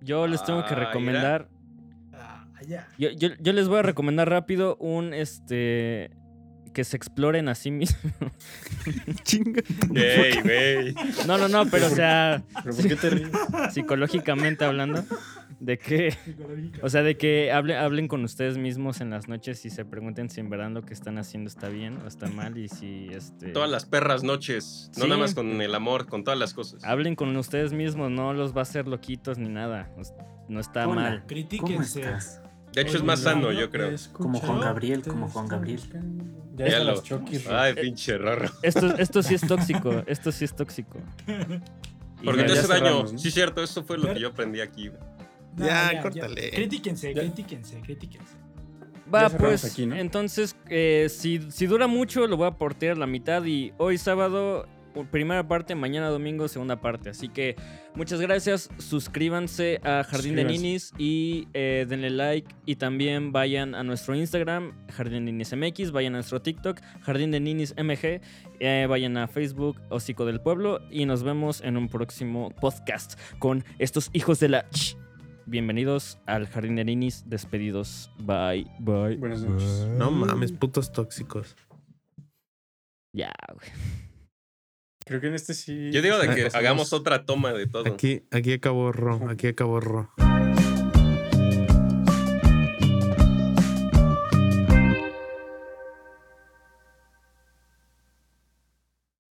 [0.02, 1.48] yo les tengo que Ah, recomendar.
[2.12, 2.46] Ah.
[2.98, 6.10] Yo, yo, yo les voy a recomendar rápido un este
[6.72, 8.02] que se exploren a sí mismos.
[9.22, 9.62] Chinga.
[11.26, 13.28] No, no, no, pero o sea, ¿Pero por qué te ríes?
[13.72, 15.04] psicológicamente hablando.
[15.64, 16.14] De que,
[16.82, 20.28] o sea, de que hable- hablen con ustedes mismos en las noches y se pregunten
[20.28, 23.48] si en verdad lo que están haciendo está bien o está mal y si este
[23.52, 24.90] Todas las perras noches.
[24.98, 25.08] No Sí.
[25.08, 26.84] nada más con el amor, con todas las cosas.
[26.84, 29.90] hablen con ustedes mismos, no los va a hacer loquitos ni nada.
[30.48, 30.94] No está Hola.
[31.00, 31.12] mal.
[31.20, 32.00] ¿Cómo Critíquense.
[32.02, 32.42] estás?
[32.74, 33.90] De hecho, es más sano, no, yo creo.
[34.12, 35.80] Como Juan Gabriel, como Juan Gabriel.
[36.56, 37.46] Ya, Ya lo- chokis.
[37.48, 38.50] Ay, pinche raro.
[38.62, 40.98] Esto, esto sí es tóxico, esto sí es tóxico.
[42.24, 43.06] Porque te hace daño.
[43.18, 44.90] Sí, cierto, eso fue lo que yo aprendí aquí.
[45.56, 46.50] No, Ya, córtale.
[46.50, 47.22] Critíquense, Ya.
[47.22, 48.34] critíquense, critíquense.
[49.12, 49.96] Va, Ya pues, aquí, ¿no?
[49.96, 54.66] entonces, eh, si, si dura mucho, lo voy a portear la mitad y hoy sábado,
[55.10, 57.10] primera parte, mañana domingo, segunda parte.
[57.10, 57.54] Así que
[57.94, 60.44] muchas gracias, suscríbanse a Jardín de.
[60.44, 65.90] Ninis y eh, denle like y también vayan a nuestro Instagram, Jardín de Ninis MX,
[65.90, 68.20] vayan a nuestro TikTok, Jardín de Ninis MG,
[68.60, 73.64] eh, vayan a Facebook, Hocico del Pueblo y nos vemos en un próximo podcast con
[73.78, 74.66] estos hijos de la...
[75.46, 78.10] Bienvenidos al Jardín de Ninis, despedidos.
[78.18, 79.16] Bye, bye.
[79.16, 79.86] Buenas noches.
[79.98, 81.54] No mames, putos tóxicos.
[83.12, 83.68] Ya, güey.
[85.04, 85.90] Creo que en este sí.
[85.92, 87.86] Yo digo de que hagamos otra toma de todo.
[87.92, 90.10] Aquí, aquí acabó Ro, aquí acabó Ro.